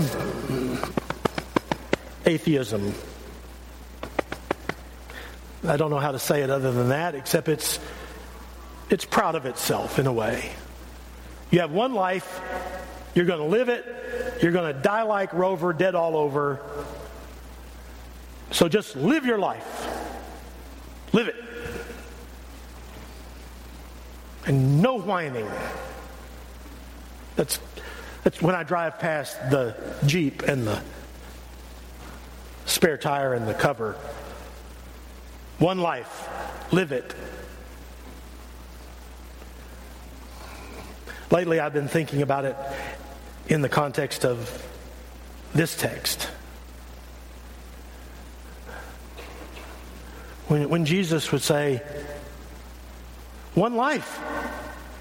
atheism. 2.26 2.94
I 5.66 5.78
don't 5.78 5.92
know 5.92 6.00
how 6.00 6.12
to 6.12 6.20
say 6.20 6.42
it 6.42 6.50
other 6.50 6.74
than 6.74 6.90
that, 6.90 7.16
except 7.16 7.48
it's, 7.48 7.80
it's 8.90 9.06
proud 9.06 9.36
of 9.36 9.46
itself 9.46 9.98
in 9.98 10.08
a 10.08 10.14
way. 10.14 10.52
You 11.52 11.62
have 11.62 11.72
one 11.72 11.94
life, 11.94 12.42
you're 13.16 13.26
going 13.26 13.40
to 13.40 13.46
live 13.46 13.70
it, 13.70 13.86
you're 14.42 14.52
going 14.52 14.74
to 14.74 14.82
die 14.82 15.04
like 15.04 15.34
Rover, 15.34 15.74
dead 15.74 15.96
all 15.96 16.16
over. 16.16 16.62
So 18.52 18.68
just 18.68 18.96
live 18.96 19.26
your 19.26 19.40
life. 19.40 19.88
Live 21.14 21.28
it. 21.28 21.36
and 24.50 24.82
no 24.82 24.96
whining. 24.96 25.48
That's, 27.36 27.60
that's 28.24 28.42
when 28.42 28.56
I 28.56 28.64
drive 28.64 28.98
past 28.98 29.38
the 29.52 29.76
Jeep 30.08 30.42
and 30.42 30.66
the 30.66 30.82
spare 32.66 32.98
tire 32.98 33.36
and 33.36 33.48
the 33.48 33.54
cover. 33.54 33.94
One 35.60 35.78
life, 35.78 36.28
live 36.74 36.92
it. 36.92 37.14
Lately, 41.32 41.60
I've 41.60 41.74
been 41.74 41.88
thinking 41.88 42.22
about 42.22 42.46
it 42.46 42.56
in 43.48 43.62
the 43.62 43.70
context 43.70 44.26
of 44.26 44.66
this 45.54 45.76
text. 45.76 46.24
When, 50.48 50.70
when 50.70 50.86
Jesus 50.86 51.32
would 51.32 51.44
say, 51.44 51.84
One 53.54 53.76
life. 53.76 54.20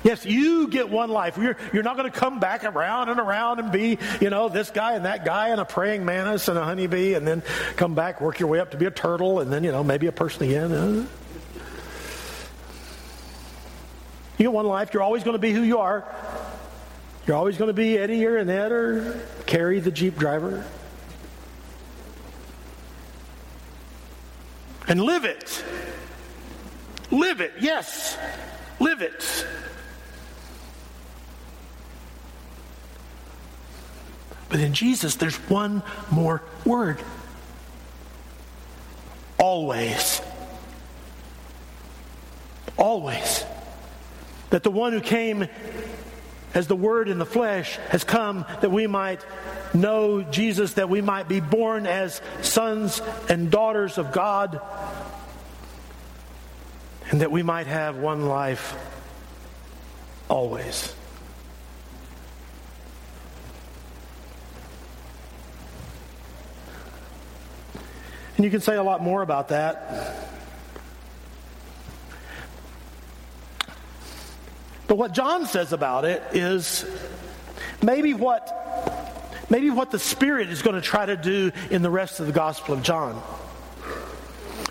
Yes, 0.05 0.25
you 0.25 0.69
get 0.69 0.91
one 0.91 1.11
life. 1.11 1.37
You're, 1.39 1.57
you're 1.73 1.83
not 1.83 1.97
going 1.97 2.11
to 2.11 2.17
come 2.17 2.39
back 2.39 2.65
around 2.65 3.09
and 3.09 3.19
around 3.19 3.59
and 3.59 3.73
be, 3.73 3.99
you 4.21 4.31
know, 4.31 4.49
this 4.49 4.71
guy 4.71 4.95
and 4.95 5.05
that 5.07 5.25
guy 5.25 5.49
and 5.49 5.61
a 5.61 5.65
praying 5.65 6.05
mantis 6.05 6.47
and 6.47 6.57
a 6.57 6.65
honeybee 6.65 7.15
and 7.15 7.27
then 7.27 7.43
come 7.77 7.95
back, 7.95 8.21
work 8.21 8.39
your 8.39 8.49
way 8.49 8.61
up 8.61 8.71
to 8.71 8.77
be 8.77 8.87
a 8.87 8.93
turtle 8.93 9.41
and 9.41 9.53
then, 9.53 9.65
you 9.65 9.73
know, 9.73 9.83
maybe 9.83 10.07
a 10.07 10.13
person 10.13 10.45
again. 10.45 11.09
You 14.39 14.45
get 14.45 14.53
one 14.53 14.67
life. 14.67 14.95
You're 14.95 15.03
always 15.03 15.25
going 15.25 15.35
to 15.35 15.41
be 15.41 15.53
who 15.53 15.63
you 15.63 15.79
are. 15.79 16.05
You're 17.27 17.37
always 17.37 17.59
going 17.59 17.69
to 17.69 17.75
be 17.75 17.99
Eddie 17.99 18.25
or 18.25 18.37
Annette 18.39 18.73
or 18.73 19.21
Carrie, 19.47 19.81
the 19.81 19.91
Jeep 19.91 20.17
driver. 20.17 20.65
And 24.87 25.03
live 25.03 25.25
it. 25.25 25.63
Live 27.11 27.41
it. 27.41 27.53
Yes. 27.61 28.17
Live 28.81 29.03
it. 29.03 29.47
But 34.49 34.61
in 34.61 34.73
Jesus, 34.73 35.17
there's 35.17 35.37
one 35.51 35.83
more 36.11 36.43
word 36.65 37.03
always. 39.39 40.21
Always. 42.77 43.45
That 44.51 44.63
the 44.63 44.71
one 44.71 44.93
who 44.93 45.01
came 45.01 45.47
as 46.55 46.67
the 46.67 46.77
Word 46.77 47.09
in 47.09 47.19
the 47.19 47.27
flesh 47.27 47.77
has 47.91 48.05
come 48.05 48.47
that 48.61 48.71
we 48.71 48.87
might 48.87 49.25
know 49.75 50.23
Jesus, 50.23 50.75
that 50.75 50.89
we 50.89 51.01
might 51.01 51.29
be 51.29 51.41
born 51.41 51.87
as 51.87 52.21
sons 52.41 53.03
and 53.29 53.51
daughters 53.51 53.99
of 53.99 54.13
God, 54.13 54.61
and 57.11 57.21
that 57.21 57.31
we 57.31 57.43
might 57.43 57.67
have 57.67 57.99
one 57.99 58.27
life 58.27 58.75
always. 60.29 60.95
And 68.37 68.45
you 68.45 68.51
can 68.51 68.61
say 68.61 68.77
a 68.77 68.83
lot 68.83 69.03
more 69.03 69.23
about 69.23 69.49
that. 69.49 70.28
But 74.89 74.97
what 74.97 75.13
John 75.13 75.47
says 75.47 75.73
about 75.73 76.05
it 76.05 76.23
is 76.33 76.85
maybe 77.83 78.15
what 78.15 79.45
maybe 79.51 79.71
what 79.71 79.91
the 79.91 79.99
Spirit 79.99 80.49
is 80.49 80.63
going 80.63 80.77
to 80.77 80.83
try 80.83 81.07
to 81.07 81.17
do 81.17 81.53
in 81.71 81.83
the 81.83 81.91
rest 81.91 82.21
of 82.21 82.27
the 82.27 82.33
Gospel 82.33 82.75
of 82.75 82.83
John. 82.83 83.23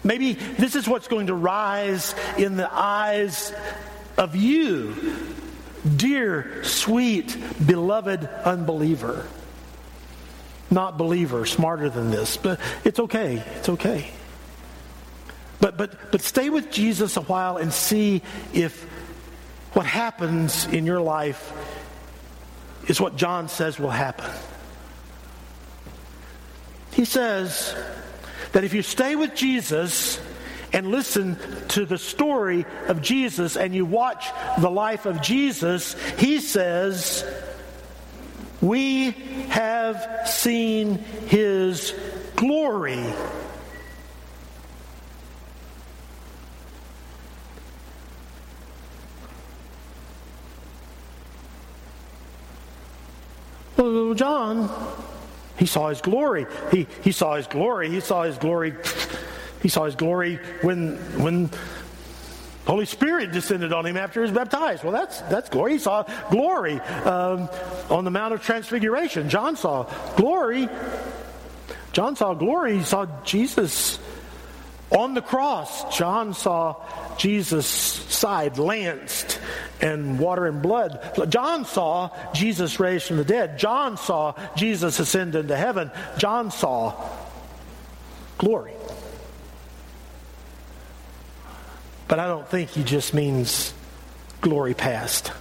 Maybe 0.03 0.33
this 0.33 0.75
is 0.75 0.87
what's 0.87 1.07
going 1.07 1.27
to 1.27 1.35
rise 1.35 2.15
in 2.37 2.57
the 2.57 2.71
eyes 2.71 3.53
of 4.17 4.35
you, 4.35 4.95
dear, 5.95 6.63
sweet, 6.63 7.37
beloved 7.63 8.25
unbeliever. 8.25 9.27
Not 10.71 10.97
believer, 10.97 11.45
smarter 11.45 11.89
than 11.89 12.09
this, 12.09 12.37
but 12.37 12.59
it's 12.83 12.99
okay. 12.99 13.43
It's 13.57 13.69
okay. 13.69 14.09
But 15.59 15.77
but 15.77 16.11
but 16.11 16.21
stay 16.21 16.49
with 16.49 16.71
Jesus 16.71 17.17
a 17.17 17.21
while 17.21 17.57
and 17.57 17.71
see 17.71 18.21
if 18.53 18.85
what 19.77 19.85
happens 19.85 20.65
in 20.65 20.87
your 20.87 20.99
life 20.99 21.53
is 22.87 22.99
what 22.99 23.15
John 23.15 23.47
says 23.47 23.79
will 23.79 23.91
happen. 23.91 24.31
He 26.93 27.05
says 27.05 27.75
that 28.53 28.63
if 28.63 28.73
you 28.73 28.81
stay 28.81 29.15
with 29.15 29.35
Jesus 29.35 30.19
and 30.73 30.87
listen 30.87 31.37
to 31.67 31.85
the 31.85 31.99
story 31.99 32.65
of 32.87 33.03
Jesus 33.03 33.55
and 33.55 33.75
you 33.75 33.85
watch 33.85 34.25
the 34.57 34.71
life 34.71 35.05
of 35.05 35.21
Jesus, 35.21 35.95
he 36.17 36.39
says, 36.39 37.23
We 38.61 39.11
have 39.49 40.27
seen 40.27 40.97
his 41.27 41.93
glory. 42.35 43.05
Well, 53.77 54.13
John, 54.15 54.69
he 55.57 55.65
saw 55.65 55.89
his 55.89 56.01
glory. 56.01 56.47
He, 56.71 56.87
he 57.03 57.11
saw 57.11 57.35
his 57.35 57.47
glory. 57.47 57.89
He 57.89 57.99
saw 57.99 58.23
his 58.23 58.37
glory. 58.37 58.75
He 59.61 59.69
saw 59.69 59.85
his 59.85 59.95
glory 59.95 60.39
when 60.61 60.97
when 61.21 61.49
Holy 62.65 62.85
Spirit 62.85 63.31
descended 63.31 63.71
on 63.73 63.85
him 63.85 63.97
after 63.97 64.19
he 64.19 64.23
was 64.23 64.31
baptized. 64.31 64.83
Well, 64.83 64.93
that's 64.93 65.21
that's 65.21 65.49
glory. 65.49 65.73
He 65.73 65.79
saw 65.79 66.03
glory 66.29 66.79
um, 66.79 67.49
on 67.89 68.03
the 68.03 68.11
Mount 68.11 68.33
of 68.33 68.43
Transfiguration. 68.43 69.29
John 69.29 69.55
saw 69.55 69.83
glory. 70.15 70.69
John 71.93 72.15
saw 72.15 72.33
glory. 72.33 72.77
He 72.77 72.83
saw 72.83 73.07
Jesus 73.23 73.99
on 74.91 75.13
the 75.13 75.21
cross. 75.21 75.95
John 75.95 76.33
saw 76.33 76.75
Jesus' 77.17 77.67
side 77.67 78.57
lanced 78.57 79.39
and 79.81 80.19
water 80.19 80.45
and 80.45 80.61
blood. 80.61 81.29
John 81.29 81.65
saw 81.65 82.09
Jesus 82.33 82.79
raised 82.79 83.07
from 83.07 83.17
the 83.17 83.25
dead. 83.25 83.59
John 83.59 83.97
saw 83.97 84.33
Jesus 84.55 84.99
ascend 84.99 85.35
into 85.35 85.55
heaven. 85.55 85.91
John 86.17 86.51
saw 86.51 86.93
glory. 88.37 88.73
But 92.07 92.19
I 92.19 92.27
don't 92.27 92.47
think 92.47 92.69
he 92.69 92.83
just 92.83 93.13
means 93.13 93.73
glory 94.39 94.73
past. 94.73 95.31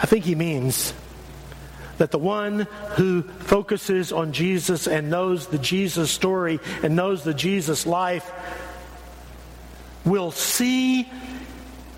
I 0.00 0.06
think 0.06 0.24
he 0.24 0.34
means 0.34 0.94
that 1.98 2.10
the 2.10 2.18
one 2.18 2.60
who 2.96 3.22
focuses 3.22 4.12
on 4.12 4.32
Jesus 4.32 4.86
and 4.86 5.10
knows 5.10 5.46
the 5.46 5.58
Jesus 5.58 6.10
story 6.10 6.60
and 6.82 6.96
knows 6.96 7.24
the 7.24 7.34
Jesus 7.34 7.86
life 7.86 8.30
will 10.04 10.30
see 10.30 11.08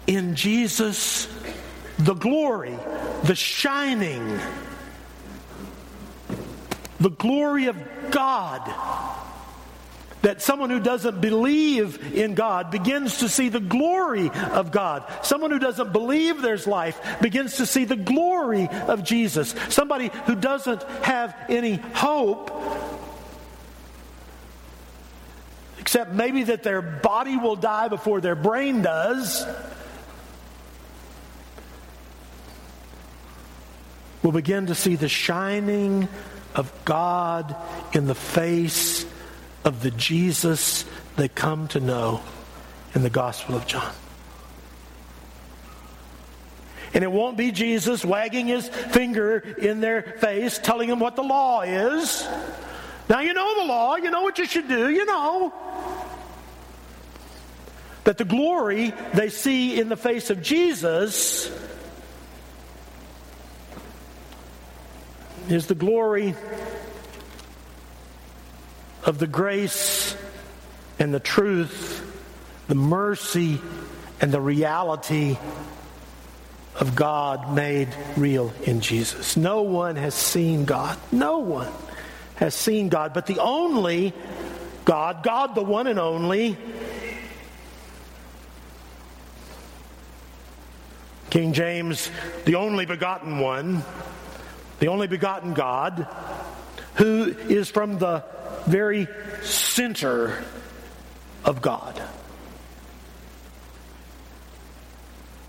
in 0.07 0.37
Jesus 0.37 1.29
the 1.99 2.15
glory, 2.15 2.77
the 3.25 3.35
shining, 3.35 4.39
the 7.01 7.11
glory 7.11 7.67
of 7.67 7.77
God 8.11 8.63
that 10.27 10.43
someone 10.43 10.71
who 10.71 10.81
doesn't 10.81 11.21
believe 11.21 12.13
in 12.13 12.35
God 12.35 12.73
begins 12.73 13.19
to 13.19 13.29
see 13.29 13.49
the 13.49 13.61
glory 13.61 14.29
of 14.29 14.73
God. 14.73 15.05
Someone 15.23 15.53
who 15.53 15.61
doesn't 15.61 15.93
believe 15.93 16.43
there's 16.43 16.67
life 16.67 17.01
begins 17.23 17.59
to 17.59 17.65
see 17.65 17.85
the 17.85 17.95
glory 17.95 18.69
of 18.89 19.05
Jesus. 19.05 19.55
Somebody 19.69 20.11
who 20.25 20.35
doesn't 20.35 20.83
have 21.05 21.33
any 21.49 21.77
hope, 21.77 22.51
except 25.79 26.11
maybe 26.11 26.43
that 26.43 26.65
their 26.65 26.83
body 26.83 27.37
will 27.37 27.55
die 27.55 27.87
before 27.87 28.21
their 28.21 28.35
brain 28.35 28.83
does. 28.83 29.47
Will 34.25 34.33
begin 34.33 34.67
to 34.67 34.75
see 34.75 34.97
the 34.97 35.09
shining 35.09 36.09
of 36.53 36.73
God 36.85 37.55
in 37.93 38.09
the 38.09 38.17
face 38.17 39.07
of 39.67 39.83
the 39.83 39.91
Jesus 39.91 40.85
they 41.17 41.29
come 41.29 41.69
to 41.69 41.81
know 41.81 42.23
in 42.95 43.03
the 43.03 43.11
Gospel 43.11 43.57
of 43.57 43.67
John. 43.67 43.93
And 46.95 47.05
it 47.05 47.11
won't 47.11 47.37
be 47.37 47.53
Jesus 47.53 48.05
wagging 48.05 48.47
his 48.47 48.69
finger 48.69 49.39
in 49.59 49.81
their 49.81 50.03
face, 50.03 50.59
telling 50.59 50.89
them 50.89 51.01
what 51.01 51.17
the 51.17 51.23
law 51.23 51.61
is. 51.63 52.27
Now, 53.09 53.21
you 53.21 53.35
know 53.35 53.63
the 53.63 53.67
law, 53.67 53.97
you 53.97 54.11
know 54.11 54.23
what 54.23 54.39
you 54.39 54.47
should 54.47 54.69
do, 54.69 54.89
you 54.89 55.05
know. 55.05 55.53
That 58.05 58.19
the 58.19 58.25
glory 58.25 58.95
they 59.15 59.29
see 59.29 59.79
in 59.79 59.89
the 59.89 59.97
face 59.97 60.31
of 60.31 60.41
Jesus 60.41 61.51
is 65.49 65.67
the 65.67 65.75
glory 65.75 66.35
of 69.07 69.19
the 69.19 69.27
grace 69.27 70.15
and 70.99 71.15
the 71.15 71.21
truth 71.21 72.03
the 72.69 72.75
mercy 72.75 73.61
and 74.21 74.33
the 74.33 74.41
reality 74.41 75.37
of 76.75 76.95
God 76.95 77.55
made 77.55 77.89
real 78.17 78.53
in 78.65 78.81
Jesus. 78.81 79.37
No 79.37 79.63
one 79.63 79.97
has 79.97 80.15
seen 80.15 80.65
God. 80.65 80.99
No 81.13 81.39
one 81.39 81.73
has 82.37 82.55
seen 82.55 82.89
God, 82.89 83.15
but 83.15 83.27
the 83.27 83.39
only 83.39 84.13
God, 84.85 85.23
God 85.23 85.55
the 85.55 85.63
one 85.63 85.87
and 85.87 85.99
only, 85.99 86.57
King 91.31 91.53
James, 91.53 92.11
the 92.45 92.57
only 92.57 92.85
begotten 92.85 93.39
one, 93.39 93.83
the 94.81 94.89
only 94.89 95.07
begotten 95.07 95.55
God, 95.55 96.07
who 96.97 97.35
is 97.49 97.71
from 97.71 97.99
the 97.99 98.25
very 98.67 99.09
center 99.43 100.45
of 101.45 101.63
God, 101.63 102.03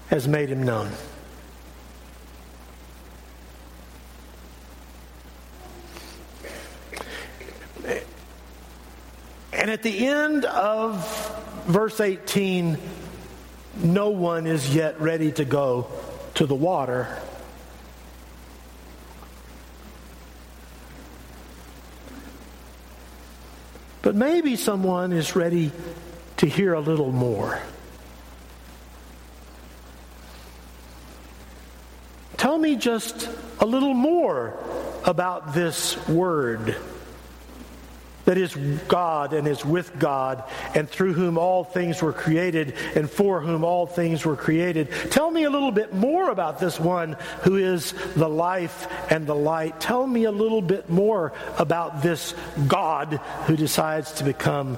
has 0.09 0.27
made 0.27 0.49
him 0.49 0.63
known. 0.63 0.91
And 9.51 9.71
at 9.71 9.83
the 9.83 10.07
end 10.07 10.45
of 10.45 11.65
verse 11.65 11.99
18, 11.99 12.77
no 13.83 14.09
one 14.11 14.47
is 14.47 14.73
yet 14.73 15.01
ready 15.01 15.31
to 15.33 15.43
go 15.43 15.87
to 16.35 16.45
the 16.45 16.55
water. 16.55 17.21
But 24.07 24.15
maybe 24.15 24.55
someone 24.55 25.11
is 25.11 25.35
ready 25.35 25.69
to 26.37 26.45
hear 26.45 26.73
a 26.73 26.79
little 26.79 27.11
more. 27.11 27.59
Tell 32.37 32.57
me 32.57 32.77
just 32.77 33.29
a 33.59 33.65
little 33.65 33.93
more 33.93 34.57
about 35.03 35.53
this 35.53 35.97
word 36.07 36.77
that 38.27 38.37
is 38.37 38.53
God 38.89 39.31
and 39.31 39.47
is 39.47 39.63
with 39.63 39.97
God 39.97 40.43
and 40.75 40.89
through 40.89 41.13
whom 41.13 41.37
all 41.37 41.63
things 41.63 42.01
were 42.01 42.11
created 42.11 42.73
and 42.93 43.09
for 43.09 43.39
whom 43.39 43.63
all 43.63 43.87
things 43.87 44.25
were 44.25 44.35
created. 44.35 44.91
Tell 45.11 45.31
me 45.31 45.45
a 45.45 45.49
little 45.49 45.71
bit 45.71 45.93
more 45.93 46.29
about 46.29 46.59
this 46.59 46.77
one 46.77 47.15
who 47.43 47.55
is 47.55 47.93
the 48.17 48.27
life 48.27 48.85
and 49.09 49.25
the 49.25 49.33
light. 49.33 49.79
Tell 49.79 50.05
me 50.05 50.25
a 50.25 50.31
little 50.31 50.61
bit 50.61 50.89
more 50.89 51.31
about 51.57 52.01
this 52.01 52.35
God 52.67 53.13
who 53.45 53.55
decides 53.55 54.11
to 54.15 54.25
become 54.25 54.75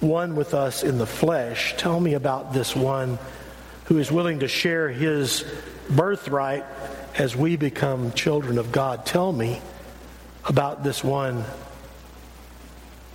one 0.00 0.36
with 0.36 0.52
us 0.52 0.82
in 0.82 0.98
the 0.98 1.06
flesh. 1.06 1.74
Tell 1.78 1.98
me 1.98 2.12
about 2.12 2.52
this 2.52 2.76
one 2.76 3.18
who 3.86 3.96
is 3.96 4.12
willing 4.12 4.40
to 4.40 4.48
share 4.48 4.90
his 4.90 5.42
birthright 5.88 6.66
as 7.16 7.34
we 7.34 7.56
become 7.56 8.12
children 8.12 8.58
of 8.58 8.72
God. 8.72 9.06
Tell 9.06 9.32
me 9.32 9.62
about 10.44 10.84
this 10.84 11.02
one 11.02 11.46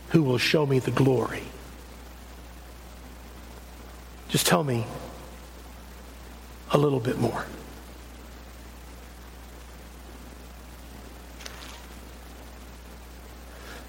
who 0.10 0.24
will 0.24 0.38
show 0.38 0.66
me 0.66 0.80
the 0.80 0.92
glory. 0.92 1.44
Just 4.30 4.48
tell 4.48 4.64
me 4.64 4.86
a 6.72 6.78
little 6.78 7.00
bit 7.00 7.18
more. 7.18 7.46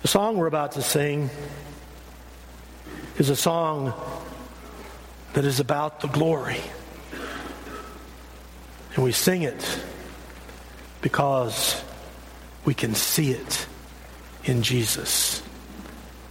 The 0.02 0.08
song 0.08 0.36
we're 0.36 0.46
about 0.46 0.72
to 0.72 0.82
sing 0.82 1.28
is 3.18 3.30
a 3.30 3.36
song 3.36 3.92
that 5.34 5.44
is 5.44 5.60
about 5.60 6.00
the 6.00 6.08
glory. 6.08 6.60
And 8.94 9.04
we 9.04 9.12
sing 9.12 9.42
it 9.42 9.80
because 11.02 11.82
we 12.64 12.74
can 12.74 12.94
see 12.94 13.32
it 13.32 13.66
in 14.44 14.62
Jesus. 14.62 15.42